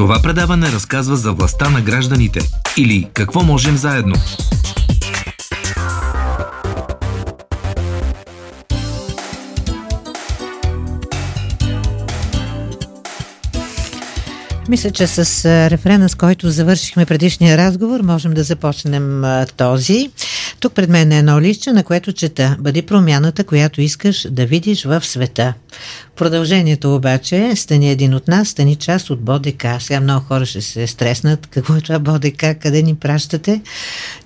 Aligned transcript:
Това 0.00 0.22
предаване 0.22 0.72
разказва 0.72 1.16
за 1.16 1.32
властта 1.32 1.70
на 1.70 1.80
гражданите 1.80 2.40
или 2.76 3.08
какво 3.14 3.42
можем 3.42 3.76
заедно. 3.76 4.14
Мисля, 14.68 14.90
че 14.90 15.06
с 15.06 15.44
рефрена, 15.70 16.08
с 16.08 16.14
който 16.14 16.50
завършихме 16.50 17.06
предишния 17.06 17.56
разговор, 17.58 18.00
можем 18.02 18.34
да 18.34 18.42
започнем 18.42 19.24
този. 19.56 20.10
Тук 20.60 20.72
пред 20.74 20.90
мен 20.90 21.12
е 21.12 21.18
едно 21.18 21.40
лище, 21.40 21.72
на 21.72 21.84
което 21.84 22.12
чета 22.12 22.56
Бъди 22.60 22.82
промяната, 22.82 23.44
която 23.44 23.80
искаш 23.80 24.26
да 24.30 24.46
видиш 24.46 24.84
в 24.84 25.06
света. 25.06 25.54
Продължението 26.16 26.94
обаче 26.94 27.46
е 27.46 27.56
Стани 27.56 27.90
един 27.90 28.14
от 28.14 28.28
нас, 28.28 28.48
стани 28.48 28.76
част 28.76 29.10
от 29.10 29.20
БОДК. 29.20 29.66
Сега 29.80 30.00
много 30.00 30.24
хора 30.24 30.46
ще 30.46 30.60
се 30.60 30.86
стреснат. 30.86 31.46
Какво 31.46 31.76
е 31.76 31.80
това 31.80 31.98
БОДК? 31.98 32.44
Къде 32.60 32.82
ни 32.82 32.94
пращате? 32.94 33.60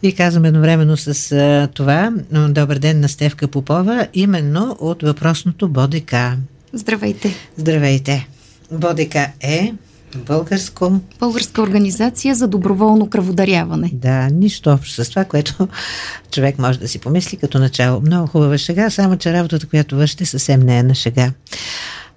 И 0.02 0.12
казвам 0.12 0.44
едновременно 0.44 0.96
с 0.96 1.32
а, 1.32 1.68
това 1.74 2.12
Добър 2.48 2.78
ден 2.78 3.00
на 3.00 3.08
Стевка 3.08 3.48
Попова, 3.48 4.06
именно 4.14 4.76
от 4.80 5.02
въпросното 5.02 5.68
БОДК. 5.68 6.14
Здравейте! 6.72 7.34
Здравейте! 7.56 8.28
БОДК 8.72 9.16
е 9.40 9.72
Българско. 10.18 11.00
Българска 11.20 11.62
организация 11.62 12.34
за 12.34 12.48
доброволно 12.48 13.10
кръводаряване. 13.10 13.90
Да, 13.92 14.28
нищо 14.28 14.70
общо 14.70 15.04
с 15.04 15.08
това, 15.10 15.24
което 15.24 15.68
човек 16.30 16.58
може 16.58 16.78
да 16.78 16.88
си 16.88 16.98
помисли 16.98 17.36
като 17.36 17.58
начало. 17.58 18.00
Много 18.00 18.26
хубава 18.26 18.58
шега, 18.58 18.90
само 18.90 19.16
че 19.16 19.32
работата, 19.32 19.66
която 19.66 19.96
вършите, 19.96 20.26
съвсем 20.26 20.60
не 20.60 20.78
е 20.78 20.82
на 20.82 20.94
шега. 20.94 21.32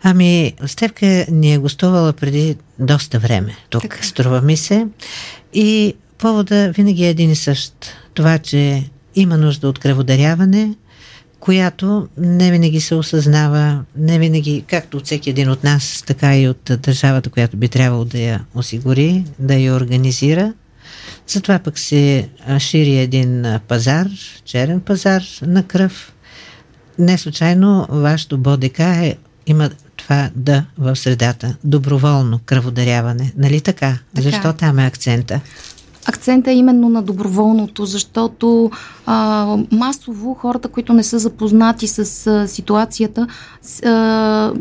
Ами, 0.03 0.53
Стевка 0.65 1.25
ни 1.31 1.53
е 1.53 1.57
гостувала 1.57 2.13
преди 2.13 2.55
доста 2.79 3.20
време 3.20 3.55
тук, 3.70 3.81
така. 3.81 4.03
струва 4.03 4.41
ми 4.41 4.57
се. 4.57 4.87
И 5.53 5.93
повода 6.17 6.71
винаги 6.76 7.05
е 7.05 7.09
един 7.09 7.32
и 7.32 7.35
същ. 7.35 7.73
Това, 8.13 8.37
че 8.37 8.89
има 9.15 9.37
нужда 9.37 9.67
от 9.67 9.79
кръводаряване, 9.79 10.76
която 11.48 12.07
не 12.17 12.51
винаги 12.51 12.81
се 12.81 12.95
осъзнава, 12.95 13.84
не 13.98 14.20
винаги, 14.20 14.63
както 14.67 14.98
от 14.98 15.05
всеки 15.05 15.29
един 15.29 15.49
от 15.49 15.63
нас, 15.63 16.04
така 16.07 16.37
и 16.37 16.49
от 16.49 16.71
държавата, 16.79 17.29
която 17.29 17.57
би 17.57 17.67
трябвало 17.67 18.05
да 18.05 18.20
я 18.20 18.45
осигури, 18.55 19.23
да 19.39 19.54
я 19.55 19.73
организира. 19.73 20.54
Затова 21.27 21.59
пък 21.59 21.79
се 21.79 22.29
шири 22.59 22.98
един 22.98 23.45
пазар, 23.67 24.07
черен 24.45 24.79
пазар 24.79 25.23
на 25.41 25.63
кръв. 25.63 26.13
Не 26.99 27.17
случайно 27.17 27.87
вашето 27.89 28.37
БОДК 28.37 28.79
е, 28.79 29.17
има 29.45 29.70
това 29.98 30.29
да 30.35 30.65
в 30.77 30.95
средата. 30.95 31.55
Доброволно 31.63 32.39
кръводаряване. 32.45 33.34
Нали 33.37 33.61
така? 33.61 33.98
така. 34.15 34.29
Защо 34.29 34.54
там 34.54 34.79
е 34.79 34.85
акцента? 34.85 35.41
Акцента 36.08 36.52
е 36.52 36.55
именно 36.55 36.90
на 36.90 37.02
доброволното, 37.02 37.86
защото 37.86 38.72
а, 39.05 39.58
масово 39.72 40.34
хората, 40.34 40.68
които 40.68 40.94
не 40.94 41.04
са 41.04 41.20
запознати 41.20 41.88
с 41.88 42.27
а, 42.27 42.48
ситуацията, 42.48 43.27
а, 43.86 44.54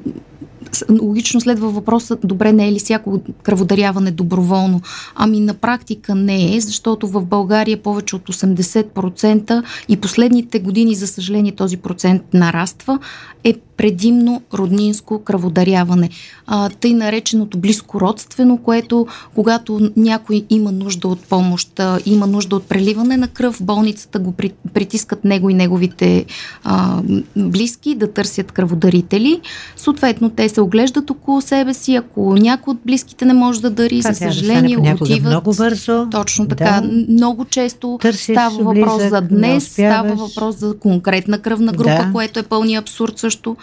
логично 1.03 1.41
следва 1.41 1.69
въпросът, 1.69 2.19
добре, 2.25 2.53
не 2.53 2.69
е 2.69 2.73
ли 2.73 2.79
всяко 2.79 3.21
кръводаряване 3.43 4.11
доброволно? 4.11 4.81
Ами 5.15 5.41
на 5.41 5.55
практика 5.55 6.15
не 6.15 6.57
е, 6.57 6.61
защото 6.61 7.09
в 7.09 7.25
България 7.25 7.83
повече 7.83 8.17
от 8.17 8.29
80% 8.29 9.63
и 9.89 9.97
последните 9.97 10.59
години, 10.59 10.95
за 10.95 11.07
съжаление, 11.07 11.53
този 11.53 11.77
процент 11.77 12.23
нараства, 12.35 12.99
е 13.45 13.55
предимно 13.77 14.43
роднинско 14.55 15.19
кръводаряване. 15.19 16.11
А, 16.47 16.69
тъй 16.69 16.95
нареченото 16.95 17.59
близко 17.59 18.01
родствено, 18.01 18.59
което 18.59 19.07
когато 19.35 19.91
някой 19.97 20.45
има 20.51 20.73
нужда 20.73 21.09
от 21.09 21.21
помощ, 21.21 21.81
а, 21.81 21.99
има 22.07 22.27
нужда 22.27 22.57
от 22.57 22.65
преливане 22.65 23.17
на 23.17 23.29
кръв, 23.29 23.59
болницата 23.63 24.19
го 24.19 24.33
при, 24.33 24.53
притискат 24.75 25.25
него 25.25 25.51
и 25.51 25.55
неговите 25.55 26.25
а, 26.65 27.03
близки 27.37 27.95
да 27.95 28.13
търсят 28.13 28.53
кръводарители. 28.53 29.41
Съответно, 29.77 30.31
те 30.31 30.49
се 30.49 30.61
оглеждат 30.61 31.11
около 31.11 31.41
себе 31.41 31.75
си. 31.75 31.95
Ако 31.95 32.35
някой 32.35 32.73
от 32.73 32.79
близките 32.87 33.25
не 33.25 33.35
може 33.35 33.63
да 33.63 33.71
дари, 33.71 34.03
за 34.03 34.15
съжаление, 34.15 34.77
да 34.77 35.05
отиват. 35.05 35.31
Много 35.31 35.55
бързо. 35.55 36.09
Точно 36.11 36.49
така. 36.49 36.81
Да. 36.81 36.91
Много 37.09 37.45
често 37.45 37.99
Търсиш 38.03 38.23
става 38.23 38.57
въпрос 38.57 38.97
близък, 38.97 39.11
за 39.11 39.21
днес, 39.21 39.73
става 39.73 40.15
въпрос 40.15 40.57
за 40.57 40.79
конкретна 40.79 41.39
кръвна 41.39 41.73
група, 41.73 42.05
да. 42.05 42.11
което 42.13 42.39
е 42.39 42.43
пълния 42.43 42.81
абсурд 42.81 43.19
също. 43.19 43.57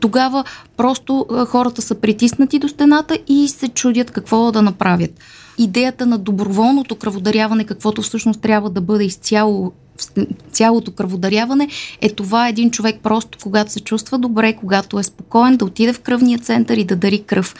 Тогава 0.00 0.44
просто 0.76 1.26
хората 1.48 1.82
са 1.82 1.94
притиснати 1.94 2.58
до 2.58 2.68
стената 2.68 3.18
и 3.28 3.48
се 3.48 3.68
чудят 3.68 4.10
какво 4.10 4.52
да 4.52 4.62
направят. 4.62 5.10
Идеята 5.58 6.06
на 6.06 6.18
доброволното 6.18 6.96
кръводаряване, 6.96 7.64
каквото 7.64 8.02
всъщност 8.02 8.40
трябва 8.40 8.70
да 8.70 8.80
бъде 8.80 9.04
изцяло 9.04 9.72
цялото 10.52 10.92
кръводаряване 10.92 11.68
е 12.00 12.08
това 12.08 12.48
един 12.48 12.70
човек 12.70 12.96
просто 13.02 13.38
когато 13.42 13.72
се 13.72 13.80
чувства 13.80 14.18
добре, 14.18 14.52
когато 14.52 14.98
е 14.98 15.02
спокоен, 15.02 15.56
да 15.56 15.64
отиде 15.64 15.92
в 15.92 16.00
кръвния 16.00 16.38
център 16.38 16.76
и 16.76 16.84
да 16.84 16.96
дари 16.96 17.22
кръв. 17.22 17.54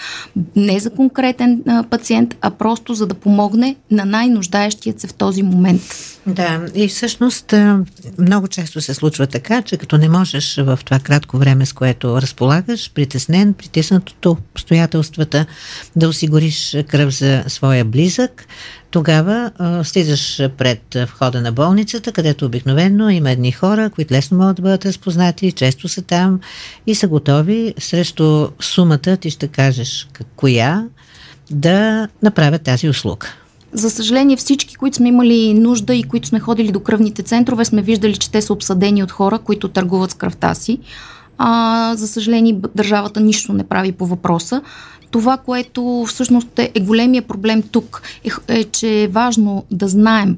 Не 0.56 0.80
за 0.80 0.90
конкретен 0.90 1.62
а, 1.68 1.82
пациент, 1.82 2.36
а 2.40 2.50
просто 2.50 2.94
за 2.94 3.06
да 3.06 3.14
помогне 3.14 3.76
на 3.90 4.04
най-нуждаещият 4.04 5.00
се 5.00 5.06
в 5.06 5.14
този 5.14 5.42
момент. 5.42 5.82
Да, 6.26 6.66
и 6.74 6.88
всъщност 6.88 7.54
много 8.18 8.48
често 8.48 8.80
се 8.80 8.94
случва 8.94 9.26
така, 9.26 9.62
че 9.62 9.76
като 9.76 9.98
не 9.98 10.08
можеш 10.08 10.56
в 10.56 10.78
това 10.84 10.98
кратко 10.98 11.38
време, 11.38 11.66
с 11.66 11.72
което 11.72 12.22
разполагаш, 12.22 12.90
притеснен, 12.94 13.54
притиснат 13.54 14.26
обстоятелствата, 14.26 15.46
да 15.96 16.08
осигуриш 16.08 16.76
кръв 16.88 17.14
за 17.14 17.44
своя 17.46 17.84
близък, 17.86 18.46
тогава 18.90 19.50
а, 19.58 19.84
слизаш 19.84 20.42
пред 20.56 20.96
входа 21.06 21.40
на 21.40 21.52
болницата, 21.52 22.12
където 22.12 22.46
обикновено 22.46 23.10
има 23.10 23.30
едни 23.30 23.52
хора, 23.52 23.90
които 23.90 24.14
лесно 24.14 24.38
могат 24.38 24.56
да 24.56 24.62
бъдат 24.62 24.86
разпознати, 24.86 25.52
често 25.52 25.88
са 25.88 26.02
там 26.02 26.40
и 26.86 26.94
са 26.94 27.08
готови 27.08 27.74
срещу 27.78 28.48
сумата, 28.60 29.16
ти 29.20 29.30
ще 29.30 29.48
кажеш 29.48 30.08
коя, 30.36 30.84
да 31.50 32.08
направят 32.22 32.62
тази 32.62 32.88
услуга. 32.88 33.26
За 33.72 33.90
съжаление, 33.90 34.36
всички, 34.36 34.74
които 34.74 34.96
сме 34.96 35.08
имали 35.08 35.54
нужда 35.54 35.94
и 35.94 36.02
които 36.02 36.28
сме 36.28 36.40
ходили 36.40 36.72
до 36.72 36.80
кръвните 36.80 37.22
центрове, 37.22 37.64
сме 37.64 37.82
виждали, 37.82 38.16
че 38.16 38.30
те 38.30 38.42
са 38.42 38.52
обсъдени 38.52 39.02
от 39.02 39.10
хора, 39.10 39.38
които 39.38 39.68
търгуват 39.68 40.10
с 40.10 40.14
кръвта 40.14 40.54
си. 40.54 40.78
А, 41.38 41.94
за 41.96 42.08
съжаление, 42.08 42.58
държавата 42.74 43.20
нищо 43.20 43.52
не 43.52 43.64
прави 43.64 43.92
по 43.92 44.06
въпроса. 44.06 44.62
Това, 45.16 45.36
което 45.36 46.04
всъщност 46.08 46.58
е, 46.58 46.72
е 46.74 46.80
големия 46.80 47.22
проблем 47.22 47.62
тук, 47.62 48.02
е, 48.24 48.58
е, 48.58 48.64
че 48.64 49.02
е 49.02 49.08
важно 49.08 49.64
да 49.70 49.88
знаем 49.88 50.36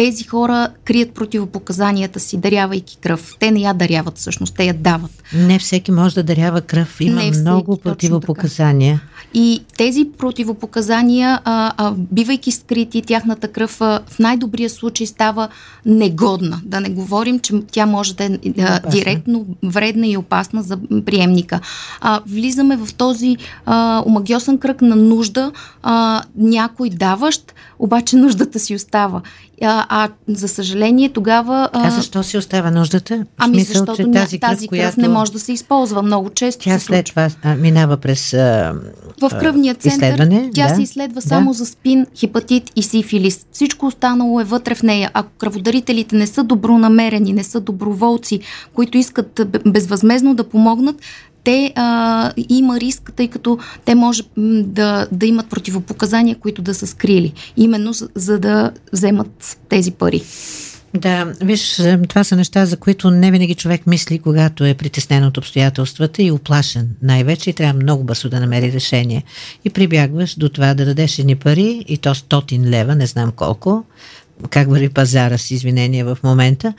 тези 0.00 0.24
хора 0.24 0.68
крият 0.84 1.14
противопоказанията 1.14 2.20
си, 2.20 2.36
дарявайки 2.36 2.96
кръв. 2.96 3.34
Те 3.40 3.50
не 3.50 3.60
я 3.60 3.74
даряват 3.74 4.18
всъщност, 4.18 4.54
те 4.56 4.64
я 4.64 4.74
дават. 4.74 5.10
Не 5.34 5.58
всеки 5.58 5.92
може 5.92 6.14
да 6.14 6.22
дарява 6.22 6.60
кръв. 6.60 7.00
Има 7.00 7.14
не 7.14 7.32
всеки, 7.32 7.40
много 7.40 7.76
противопоказания. 7.76 9.02
И 9.34 9.64
тези 9.76 10.08
противопоказания, 10.18 11.40
а, 11.44 11.72
а, 11.76 11.92
бивайки 11.96 12.52
скрити, 12.52 13.02
тяхната 13.02 13.48
кръв 13.48 13.80
а, 13.80 14.00
в 14.08 14.18
най-добрия 14.18 14.70
случай 14.70 15.06
става 15.06 15.48
негодна. 15.86 16.60
Да 16.64 16.80
не 16.80 16.90
говорим, 16.90 17.38
че 17.38 17.54
тя 17.70 17.86
може 17.86 18.14
да 18.14 18.24
е 18.24 18.30
а, 18.58 18.90
директно 18.90 19.46
вредна 19.62 20.06
и 20.06 20.16
опасна 20.16 20.62
за 20.62 20.78
приемника. 21.06 21.60
А, 22.00 22.20
влизаме 22.26 22.76
в 22.76 22.94
този 22.94 23.36
а, 23.66 24.02
омагиосен 24.06 24.58
кръг 24.58 24.82
на 24.82 24.96
нужда, 24.96 25.52
а, 25.82 26.22
някой 26.36 26.90
даващ, 26.90 27.54
обаче 27.78 28.16
нуждата 28.16 28.58
си 28.58 28.74
остава. 28.74 29.22
А, 29.62 29.86
а 29.88 30.08
за 30.28 30.48
съжаление 30.48 31.08
тогава... 31.08 31.68
А, 31.72 31.86
а 31.86 31.90
защо 31.90 32.22
си 32.22 32.38
остава 32.38 32.70
нуждата? 32.70 33.24
Ами 33.38 33.54
смисъл, 33.54 33.72
защото 33.72 33.96
че 33.96 34.10
тази 34.12 34.38
кръв, 34.38 34.50
тази 34.50 34.68
кръв 34.68 34.68
която... 34.68 35.00
не 35.00 35.08
може 35.08 35.32
да 35.32 35.38
се 35.38 35.52
използва. 35.52 36.02
Много 36.02 36.30
често 36.30 36.64
Тя 36.64 36.78
след 36.78 37.06
това 37.06 37.28
а, 37.42 37.54
минава 37.54 37.96
през 37.96 38.34
а, 38.34 38.74
В 39.20 39.30
кръвния 39.40 39.74
център 39.74 40.28
тя 40.54 40.68
да, 40.68 40.74
се 40.74 40.82
изследва 40.82 41.20
да. 41.20 41.28
само 41.28 41.52
за 41.52 41.66
спин, 41.66 42.06
хепатит 42.16 42.70
и 42.76 42.82
сифилис. 42.82 43.46
Всичко 43.52 43.86
останало 43.86 44.40
е 44.40 44.44
вътре 44.44 44.74
в 44.74 44.82
нея. 44.82 45.10
Ако 45.14 45.30
кръводарителите 45.38 46.16
не 46.16 46.26
са 46.26 46.44
добронамерени, 46.44 47.32
не 47.32 47.44
са 47.44 47.60
доброволци, 47.60 48.40
които 48.74 48.98
искат 48.98 49.40
безвъзмезно 49.66 50.34
да 50.34 50.44
помогнат, 50.44 50.96
те 51.44 51.72
а, 51.76 52.32
има 52.48 52.80
риск, 52.80 53.12
тъй 53.16 53.28
като 53.28 53.58
те 53.84 53.94
може 53.94 54.22
да, 54.36 55.06
да 55.12 55.26
имат 55.26 55.48
противопоказания, 55.48 56.36
които 56.36 56.62
да 56.62 56.74
са 56.74 56.86
скрили, 56.86 57.32
именно 57.56 57.92
за, 57.92 58.08
за 58.14 58.38
да 58.38 58.72
вземат 58.92 59.58
тези 59.68 59.90
пари. 59.90 60.22
Да, 60.94 61.32
виж, 61.42 61.78
е, 61.78 61.98
това 62.08 62.24
са 62.24 62.36
неща, 62.36 62.66
за 62.66 62.76
които 62.76 63.10
не 63.10 63.30
винаги 63.30 63.54
човек 63.54 63.86
мисли, 63.86 64.18
когато 64.18 64.64
е 64.64 64.74
притеснен 64.74 65.24
от 65.24 65.38
обстоятелствата 65.38 66.22
и 66.22 66.30
оплашен. 66.30 66.88
Най-вече 67.02 67.50
и 67.50 67.52
трябва 67.52 67.82
много 67.82 68.04
бързо 68.04 68.28
да 68.28 68.40
намери 68.40 68.72
решение. 68.72 69.24
И 69.64 69.70
прибягваш 69.70 70.34
до 70.34 70.48
това 70.48 70.74
да 70.74 70.84
дадеш 70.84 71.18
едни 71.18 71.36
пари, 71.36 71.84
и 71.88 71.98
то 71.98 72.14
стотин 72.14 72.70
лева, 72.70 72.94
не 72.94 73.06
знам 73.06 73.32
колко, 73.32 73.84
как 74.50 74.70
върви 74.70 74.88
пазара 74.88 75.38
с 75.38 75.50
извинения 75.50 76.04
в 76.04 76.18
момента, 76.24 76.72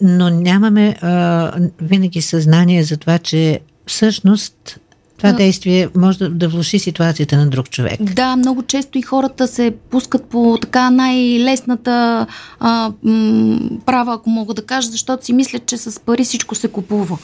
но 0.00 0.30
нямаме 0.30 0.96
а, 1.00 1.52
винаги 1.82 2.22
съзнание 2.22 2.84
за 2.84 2.96
това, 2.96 3.18
че 3.18 3.60
всъщност 3.90 4.78
това 5.20 5.32
действие 5.32 5.88
може 5.96 6.18
да, 6.18 6.30
да 6.30 6.48
влуши 6.48 6.78
ситуацията 6.78 7.36
на 7.36 7.46
друг 7.46 7.70
човек. 7.70 8.02
Да, 8.02 8.36
много 8.36 8.62
често 8.62 8.98
и 8.98 9.02
хората 9.02 9.48
се 9.48 9.72
пускат 9.90 10.24
по 10.24 10.58
така 10.60 10.90
най-лесната 10.90 12.26
а, 12.60 12.92
м, 13.02 13.60
права, 13.86 14.14
ако 14.14 14.30
мога 14.30 14.54
да 14.54 14.62
кажа, 14.62 14.88
защото 14.88 15.24
си 15.24 15.32
мислят, 15.32 15.66
че 15.66 15.76
с 15.76 16.00
пари 16.00 16.24
всичко 16.24 16.54
се 16.54 16.68
купува. 16.68 17.18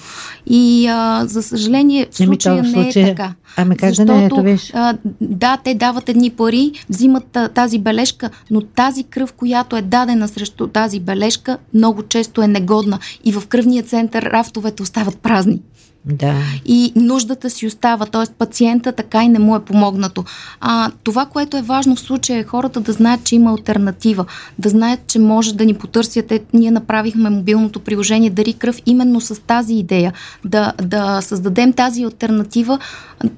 И 0.47 0.87
а, 0.87 1.27
за 1.27 1.43
съжаление 1.43 2.07
в 2.11 2.17
случая 2.17 2.63
не, 2.63 2.71
случай... 2.71 3.03
не 3.03 3.09
е 3.09 3.15
така. 3.15 3.35
Ами 3.57 3.77
как 3.77 3.89
защото, 3.89 4.07
да 4.07 4.19
не, 4.19 4.25
ето 4.25 4.43
виж. 4.43 4.71
А, 4.75 4.97
да, 5.21 5.57
те 5.65 5.75
дават 5.75 6.09
едни 6.09 6.31
пари, 6.31 6.73
взимат 6.89 7.37
а, 7.37 7.49
тази 7.49 7.79
бележка, 7.79 8.31
но 8.51 8.61
тази 8.61 9.05
кръв, 9.05 9.33
която 9.33 9.77
е 9.77 9.83
дадена 9.83 10.29
срещу 10.29 10.67
тази 10.67 11.01
бележка, 11.01 11.59
много 11.75 12.03
често 12.03 12.43
е 12.43 12.49
негодна. 12.49 12.99
И 13.25 13.33
в 13.33 13.47
кръвния 13.47 13.83
център 13.83 14.23
рафтовете 14.23 14.83
остават 14.83 15.19
празни. 15.19 15.61
Да. 16.07 16.35
И 16.65 16.93
нуждата 16.97 17.51
си 17.51 17.67
остава, 17.67 18.07
т.е. 18.07 18.33
пациента 18.39 18.93
така 18.93 19.25
и 19.25 19.29
не 19.29 19.39
му 19.39 19.57
е 19.57 19.65
помогнато. 19.65 20.25
А, 20.61 20.91
това, 21.05 21.27
което 21.27 21.57
е 21.57 21.63
важно 21.63 21.97
в 21.97 22.01
случая 22.01 22.39
е 22.39 22.45
хората 22.45 22.81
да 22.81 22.93
знаят, 22.93 23.25
че 23.25 23.35
има 23.35 23.51
альтернатива, 23.51 24.25
да 24.59 24.69
знаят, 24.69 25.01
че 25.07 25.19
може 25.19 25.55
да 25.55 25.65
ни 25.65 25.75
потърсят. 25.75 26.33
Е, 26.33 26.41
ние 26.53 26.71
направихме 26.71 27.31
мобилното 27.31 27.81
приложение 27.81 28.31
Дари 28.31 28.53
кръв 28.53 28.83
именно 28.87 29.21
с 29.21 29.43
тази 29.43 29.75
идея, 29.75 30.13
да, 30.45 30.73
да 30.83 31.21
създадем 31.23 31.73
тази 31.73 32.05
альтернатива 32.05 32.79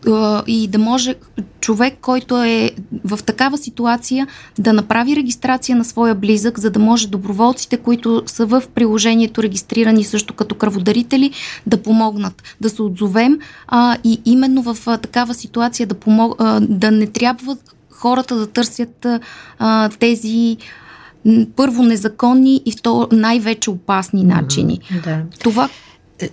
а, 0.06 0.42
и 0.46 0.68
да 0.68 0.78
може 0.78 1.14
човек, 1.60 1.94
който 2.00 2.42
е 2.42 2.70
в 3.04 3.18
такава 3.22 3.58
ситуация, 3.58 4.26
да 4.58 4.72
направи 4.72 5.16
регистрация 5.16 5.76
на 5.76 5.84
своя 5.84 6.14
близък, 6.14 6.58
за 6.58 6.70
да 6.70 6.78
може 6.78 7.08
доброволците, 7.08 7.76
които 7.76 8.22
са 8.26 8.46
в 8.46 8.62
приложението 8.74 9.42
регистрирани 9.42 10.04
също 10.04 10.34
като 10.34 10.54
кръводарители, 10.54 11.30
да 11.66 11.82
помогнат 11.82 12.42
да 12.60 12.70
се 12.70 12.82
отзовем 12.82 13.38
а, 13.68 13.96
и 14.04 14.20
именно 14.24 14.62
в 14.62 14.78
а, 14.86 14.98
такава 14.98 15.34
ситуация 15.34 15.86
да, 15.86 15.94
помог, 15.94 16.34
а, 16.38 16.60
да 16.60 16.90
не 16.90 17.06
трябва 17.06 17.56
хората 17.90 18.36
да 18.36 18.46
търсят 18.46 19.06
а, 19.58 19.88
тези 19.88 20.56
първо 21.56 21.82
незаконни 21.82 22.62
и 22.66 22.72
второ 22.72 23.08
най-вече 23.12 23.70
опасни 23.70 24.24
начини. 24.24 24.80
Да. 25.04 25.22
Това, 25.38 25.68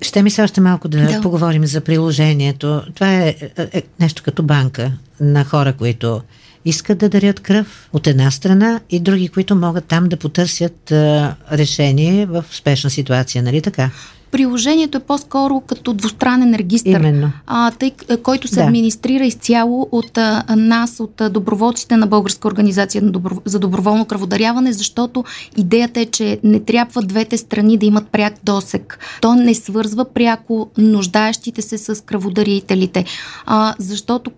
ще 0.01 0.23
ми 0.23 0.29
се 0.29 0.43
още 0.43 0.61
малко 0.61 0.87
да, 0.87 1.07
да 1.07 1.21
поговорим 1.21 1.65
за 1.65 1.81
приложението. 1.81 2.81
Това 2.95 3.13
е, 3.13 3.35
е, 3.57 3.69
е 3.73 3.83
нещо 3.99 4.23
като 4.23 4.43
банка 4.43 4.91
на 5.19 5.45
хора, 5.45 5.73
които 5.73 6.21
искат 6.65 6.97
да 6.97 7.09
дарят 7.09 7.39
кръв 7.39 7.89
от 7.93 8.07
една 8.07 8.31
страна 8.31 8.79
и 8.89 8.99
други, 8.99 9.27
които 9.27 9.55
могат 9.55 9.85
там 9.85 10.09
да 10.09 10.17
потърсят 10.17 10.91
а, 10.91 11.35
решение 11.51 12.25
в 12.25 12.45
спешна 12.51 12.89
ситуация, 12.89 13.43
нали 13.43 13.61
така? 13.61 13.89
Приложението 14.31 14.97
е 14.97 15.01
по-скоро 15.01 15.59
като 15.59 15.93
двустранен 15.93 16.55
регистр, 16.55 16.87
Именно. 16.87 17.31
А, 17.47 17.71
тъй, 17.71 17.91
който 18.23 18.47
се 18.47 18.55
да. 18.55 18.63
администрира 18.63 19.25
изцяло 19.25 19.89
от 19.91 20.17
а, 20.17 20.43
нас, 20.55 20.99
от 20.99 21.21
а, 21.21 21.29
доброволците 21.29 21.97
на 21.97 22.07
Българска 22.07 22.47
организация 22.47 23.01
на 23.01 23.11
добро, 23.11 23.35
за 23.45 23.59
доброволно 23.59 24.05
кръводаряване, 24.05 24.73
защото 24.73 25.23
идеята 25.57 25.99
е, 25.99 26.05
че 26.05 26.39
не 26.43 26.59
трябва 26.59 27.01
двете 27.01 27.37
страни 27.37 27.77
да 27.77 27.85
имат 27.85 28.07
пряк 28.07 28.33
досек. 28.43 28.99
То 29.21 29.35
не 29.35 29.53
свързва 29.53 30.05
пряко 30.05 30.69
нуждаещите 30.77 31.61
се 31.61 31.77
с 31.77 32.03
кръводарителите, 32.03 33.05
а, 33.45 33.75
защото 33.79 34.31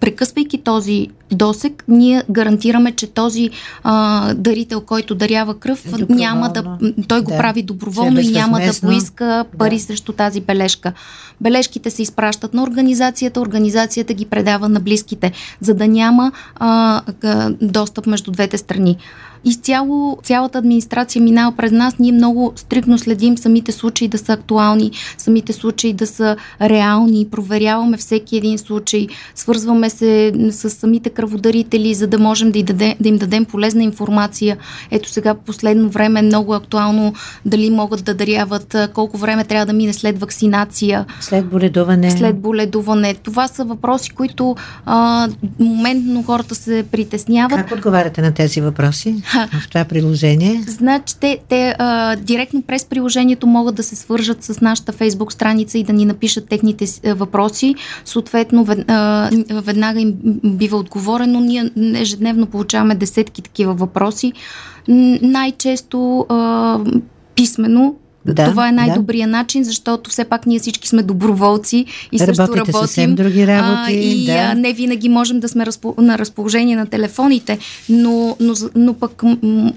прекъсвайки 0.00 0.58
този 0.58 1.08
досек, 1.32 1.84
ние 1.88 2.22
гарантираме, 2.30 2.92
че 2.92 3.06
този 3.06 3.50
а, 3.82 4.34
дарител, 4.34 4.80
който 4.80 5.14
дарява 5.14 5.54
кръв, 5.54 5.84
няма 6.08 6.48
да. 6.48 6.78
Той 7.08 7.20
го 7.20 7.30
да. 7.30 7.38
прави 7.38 7.62
доброволно 7.62 8.20
и 8.20 8.28
няма 8.28 8.60
да 8.60 8.80
поиска 8.80 9.44
пари 9.58 9.76
да. 9.76 9.82
срещу 9.82 10.12
тази 10.12 10.40
бележка. 10.40 10.92
Бележките 11.40 11.90
се 11.90 12.02
изпращат 12.02 12.54
на 12.54 12.62
организацията, 12.62 13.40
организацията 13.40 14.14
ги 14.14 14.24
предава 14.24 14.68
на 14.68 14.80
близките, 14.80 15.32
за 15.60 15.74
да 15.74 15.88
няма 15.88 16.32
а, 16.54 17.02
достъп 17.62 18.06
между 18.06 18.30
двете 18.30 18.58
страни 18.58 18.96
изцяло 19.46 20.18
цялата 20.22 20.58
администрация 20.58 21.22
минава 21.22 21.56
през 21.56 21.72
нас. 21.72 21.98
Ние 21.98 22.12
много 22.12 22.52
стрикно 22.56 22.98
следим 22.98 23.38
самите 23.38 23.72
случаи 23.72 24.08
да 24.08 24.18
са 24.18 24.32
актуални, 24.32 24.90
самите 25.18 25.52
случаи 25.52 25.92
да 25.92 26.06
са 26.06 26.36
реални, 26.60 27.26
проверяваме 27.30 27.96
всеки 27.96 28.36
един 28.36 28.58
случай, 28.58 29.06
свързваме 29.34 29.90
се 29.90 30.32
с 30.50 30.70
самите 30.70 31.10
кръводарители, 31.10 31.94
за 31.94 32.06
да 32.06 32.18
можем 32.18 32.50
да, 32.50 32.62
дадем, 32.62 32.94
да 33.00 33.08
им 33.08 33.16
дадем 33.18 33.44
полезна 33.44 33.82
информация. 33.82 34.56
Ето 34.90 35.08
сега 35.08 35.34
последно 35.34 35.88
време 35.88 36.20
е 36.20 36.22
много 36.22 36.54
актуално 36.54 37.12
дали 37.44 37.70
могат 37.70 38.04
да 38.04 38.14
даряват, 38.14 38.76
колко 38.94 39.18
време 39.18 39.44
трябва 39.44 39.66
да 39.66 39.72
мине 39.72 39.92
след 39.92 40.20
вакцинация. 40.20 41.04
След 41.20 41.46
боледуване. 41.46 42.10
След 42.10 42.38
боледуване. 42.38 43.14
Това 43.14 43.48
са 43.48 43.64
въпроси, 43.64 44.10
които 44.10 44.56
а, 44.86 45.28
моментно 45.58 46.22
хората 46.22 46.54
се 46.54 46.84
притесняват. 46.92 47.58
Как 47.58 47.72
отговаряте 47.72 48.22
на 48.22 48.34
тези 48.34 48.60
въпроси? 48.60 49.22
в 49.60 49.68
това 49.68 49.84
приложение? 49.84 50.64
Значи, 50.68 51.14
те, 51.20 51.38
те 51.48 51.74
а, 51.78 52.16
директно 52.16 52.62
през 52.62 52.84
приложението 52.84 53.46
могат 53.46 53.74
да 53.74 53.82
се 53.82 53.96
свържат 53.96 54.44
с 54.44 54.60
нашата 54.60 54.92
фейсбук 54.92 55.32
страница 55.32 55.78
и 55.78 55.82
да 55.82 55.92
ни 55.92 56.04
напишат 56.04 56.48
техните 56.48 57.14
въпроси. 57.14 57.74
Съответно, 58.04 58.64
веднага 59.50 60.00
им 60.00 60.14
бива 60.44 60.76
отговорено. 60.76 61.40
Ние 61.40 61.70
ежедневно 61.94 62.46
получаваме 62.46 62.94
десетки 62.94 63.42
такива 63.42 63.74
въпроси. 63.74 64.32
Най-често 65.22 66.26
а, 66.28 66.80
писмено 67.34 67.94
да, 68.34 68.50
Това 68.50 68.68
е 68.68 68.72
най-добрият 68.72 69.30
да. 69.30 69.36
начин, 69.36 69.64
защото 69.64 70.10
все 70.10 70.24
пак 70.24 70.46
ние 70.46 70.58
всички 70.58 70.88
сме 70.88 71.02
доброволци 71.02 71.86
и 72.12 72.18
също 72.18 72.42
Работите 72.42 72.58
работим. 72.58 72.80
съвсем 72.80 73.14
други 73.14 73.46
работи. 73.46 73.76
А, 73.86 73.90
и 73.90 74.26
да. 74.26 74.32
а, 74.32 74.54
не 74.54 74.72
винаги 74.72 75.08
можем 75.08 75.40
да 75.40 75.48
сме 75.48 75.66
разпо, 75.66 75.94
на 75.98 76.18
разположение 76.18 76.76
на 76.76 76.86
телефоните, 76.86 77.58
но, 77.88 78.36
но, 78.40 78.54
но 78.74 78.94
пък 78.94 79.22
м- 79.22 79.72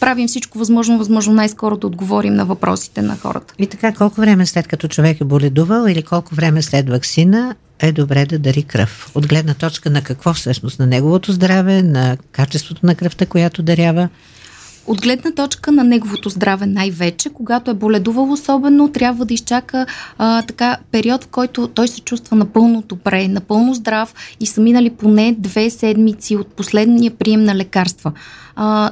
правим 0.00 0.28
всичко 0.28 0.58
възможно, 0.58 0.98
възможно 0.98 1.34
най-скоро 1.34 1.76
да 1.76 1.86
отговорим 1.86 2.34
на 2.34 2.44
въпросите 2.44 3.02
на 3.02 3.16
хората. 3.16 3.54
И 3.58 3.66
така, 3.66 3.92
колко 3.92 4.20
време 4.20 4.46
след 4.46 4.68
като 4.68 4.88
човек 4.88 5.20
е 5.20 5.24
боледувал 5.24 5.88
или 5.88 6.02
колко 6.02 6.34
време 6.34 6.62
след 6.62 6.88
вакцина 6.88 7.54
е 7.78 7.92
добре 7.92 8.26
да 8.26 8.38
дари 8.38 8.62
кръв? 8.62 9.10
От 9.14 9.26
гледна 9.26 9.54
точка 9.54 9.90
на 9.90 10.02
какво 10.02 10.34
всъщност? 10.34 10.78
На 10.78 10.86
неговото 10.86 11.32
здраве, 11.32 11.82
на 11.82 12.16
качеството 12.32 12.86
на 12.86 12.94
кръвта, 12.94 13.26
която 13.26 13.62
дарява? 13.62 14.08
От 14.86 15.00
гледна 15.00 15.32
точка 15.32 15.72
на 15.72 15.84
неговото 15.84 16.28
здраве 16.28 16.66
най-вече, 16.66 17.30
когато 17.30 17.70
е 17.70 17.74
боледувал 17.74 18.32
особено, 18.32 18.92
трябва 18.92 19.24
да 19.24 19.34
изчака 19.34 19.86
а, 20.18 20.42
така 20.42 20.76
период, 20.90 21.24
в 21.24 21.26
който 21.26 21.68
той 21.68 21.88
се 21.88 22.00
чувства 22.00 22.36
напълно 22.36 22.82
добре, 22.88 23.28
напълно 23.28 23.74
здрав 23.74 24.14
и 24.40 24.46
са 24.46 24.60
минали 24.60 24.90
поне 24.90 25.36
две 25.38 25.70
седмици 25.70 26.36
от 26.36 26.46
последния 26.46 27.10
прием 27.10 27.44
на 27.44 27.54
лекарства. 27.54 28.12
А, 28.56 28.90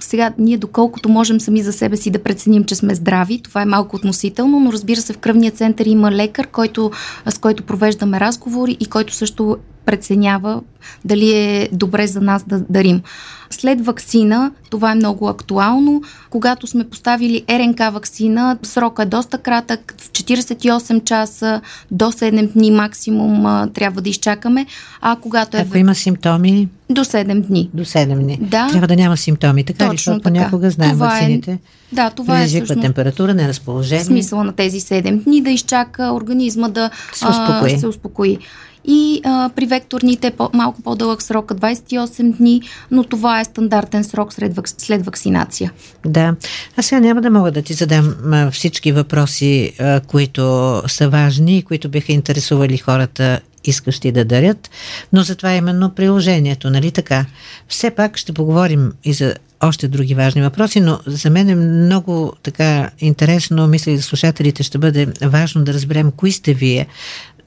сега, 0.00 0.32
ние 0.38 0.58
доколкото 0.58 1.08
можем 1.08 1.40
сами 1.40 1.62
за 1.62 1.72
себе 1.72 1.96
си 1.96 2.10
да 2.10 2.22
преценим, 2.22 2.64
че 2.64 2.74
сме 2.74 2.94
здрави, 2.94 3.42
това 3.42 3.62
е 3.62 3.66
малко 3.66 3.96
относително, 3.96 4.60
но 4.60 4.72
разбира 4.72 5.00
се, 5.00 5.12
в 5.12 5.18
кръвния 5.18 5.52
център 5.52 5.86
има 5.86 6.12
лекар, 6.12 6.46
който, 6.46 6.90
с 7.26 7.38
който 7.38 7.62
провеждаме 7.62 8.20
разговори 8.20 8.76
и 8.80 8.86
който 8.86 9.14
също 9.14 9.56
преценява 9.88 10.60
дали 11.04 11.32
е 11.32 11.68
добре 11.72 12.06
за 12.06 12.20
нас 12.20 12.44
да 12.46 12.60
дарим. 12.60 13.02
След 13.50 13.84
вакцина, 13.84 14.52
това 14.70 14.92
е 14.92 14.94
много 14.94 15.28
актуално, 15.28 16.02
когато 16.30 16.66
сме 16.66 16.88
поставили 16.88 17.44
РНК 17.50 17.78
вакцина, 17.78 18.58
срока 18.62 19.02
е 19.02 19.06
доста 19.06 19.38
кратък, 19.38 19.94
в 19.98 20.10
48 20.10 21.04
часа 21.04 21.60
до 21.90 22.04
7 22.04 22.52
дни 22.52 22.70
максимум 22.70 23.70
трябва 23.74 24.00
да 24.00 24.10
изчакаме, 24.10 24.66
а 25.00 25.16
когато 25.20 25.56
е... 25.56 25.60
Ако 25.60 25.78
има 25.78 25.94
симптоми? 25.94 26.68
До 26.90 27.00
7 27.00 27.40
дни. 27.40 27.70
До 27.74 27.84
7 27.84 28.14
дни. 28.14 28.38
Да. 28.40 28.68
Трябва 28.70 28.86
да 28.86 28.96
няма 28.96 29.16
симптоми, 29.16 29.64
така 29.64 29.78
Точно 29.78 29.92
ли? 29.92 29.96
Защото 29.96 30.18
така. 30.18 30.30
понякога 30.30 30.70
знаем 30.70 30.92
това 30.92 31.06
вакцините. 31.06 31.50
Е, 31.50 31.58
да, 31.92 32.10
това 32.10 32.42
е 32.42 32.46
всъщност 32.46 32.80
температура, 32.80 33.34
неразположение. 33.34 34.04
Смисъла 34.04 34.44
на 34.44 34.52
тези 34.52 34.80
7 34.80 35.24
дни 35.24 35.42
да 35.42 35.50
изчака 35.50 36.12
организма 36.12 36.68
да 36.68 36.90
се 37.12 37.26
успокои. 37.26 37.74
А, 37.74 37.78
се 37.78 37.86
успокои 37.86 38.38
и 38.84 39.20
а, 39.24 39.50
при 39.56 39.66
векторните 39.66 40.26
е 40.26 40.30
по- 40.30 40.50
малко 40.54 40.82
по-дълъг 40.82 41.22
срок, 41.22 41.52
28 41.52 42.36
дни, 42.36 42.62
но 42.90 43.04
това 43.04 43.40
е 43.40 43.44
стандартен 43.44 44.04
срок 44.04 44.32
след, 44.32 44.54
вак- 44.54 44.80
след 44.80 45.04
вакцинация. 45.04 45.72
Да. 46.06 46.34
Аз 46.76 46.86
сега 46.86 47.00
няма 47.00 47.20
да 47.20 47.30
мога 47.30 47.50
да 47.52 47.62
ти 47.62 47.72
задам 47.74 48.14
а, 48.32 48.50
всички 48.50 48.92
въпроси, 48.92 49.72
а, 49.78 50.00
които 50.00 50.42
са 50.86 51.08
важни 51.08 51.58
и 51.58 51.62
които 51.62 51.88
биха 51.88 52.12
интересували 52.12 52.78
хората 52.78 53.40
искащи 53.68 54.12
да 54.12 54.24
дарят, 54.24 54.70
но 55.12 55.22
затова 55.22 55.54
именно 55.54 55.94
приложението, 55.94 56.70
нали 56.70 56.90
така? 56.90 57.26
Все 57.68 57.90
пак 57.90 58.16
ще 58.16 58.32
поговорим 58.32 58.92
и 59.04 59.12
за 59.12 59.34
още 59.60 59.88
други 59.88 60.14
важни 60.14 60.42
въпроси, 60.42 60.80
но 60.80 61.00
за 61.06 61.30
мен 61.30 61.48
е 61.48 61.54
много 61.54 62.32
така 62.42 62.90
интересно, 62.98 63.66
мисля 63.66 63.90
и 63.92 63.96
за 63.96 64.02
слушателите 64.02 64.62
ще 64.62 64.78
бъде 64.78 65.06
важно 65.22 65.64
да 65.64 65.74
разберем 65.74 66.12
кои 66.12 66.32
сте 66.32 66.54
вие, 66.54 66.86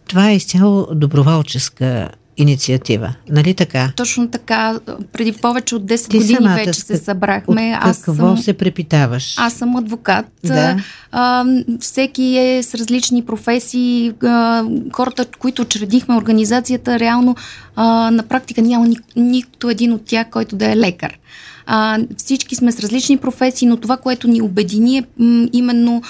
това 0.08 0.30
е 0.30 0.36
изцяло 0.36 0.88
доброволческа 0.96 2.10
инициатива. 2.38 3.14
Нали 3.30 3.54
така? 3.54 3.92
Точно 3.96 4.28
така. 4.28 4.80
Преди 5.14 5.32
повече 5.32 5.76
от 5.76 5.84
10 5.84 6.10
Ти 6.10 6.18
години 6.18 6.48
вече 6.56 6.80
се 6.80 6.98
събрахме. 6.98 7.78
От 7.82 7.88
аз 7.90 8.02
какво 8.02 8.28
съм, 8.28 8.38
се 8.38 8.54
препитаваш? 8.54 9.36
Аз 9.38 9.54
съм 9.54 9.76
адвокат. 9.76 10.26
Да. 10.44 10.78
А, 11.12 11.46
всеки 11.80 12.38
е 12.38 12.64
с 12.64 12.76
различни 12.76 13.26
професии. 13.26 14.14
А, 14.24 14.64
хората, 14.94 15.26
които 15.40 15.62
учредихме 15.62 16.16
организацията, 16.16 17.00
реално 17.00 17.36
а, 17.76 18.12
на 18.12 18.24
практика 18.24 18.62
няма 18.62 18.88
ни, 18.88 18.98
нито 19.16 19.70
един 19.70 19.94
от 19.94 20.06
тях, 20.06 20.30
който 20.30 20.56
да 20.56 20.72
е 20.72 20.78
лекар. 20.78 21.18
А, 21.65 22.00
всички 22.18 22.56
сме 22.56 22.72
с 22.72 22.80
различни 22.80 23.18
професии, 23.18 23.68
но 23.68 23.77
това, 23.77 23.98
което 23.98 24.27
ни 24.27 24.41
обедини 24.41 24.98
е 24.98 25.03
м, 25.18 25.48
именно 25.53 26.01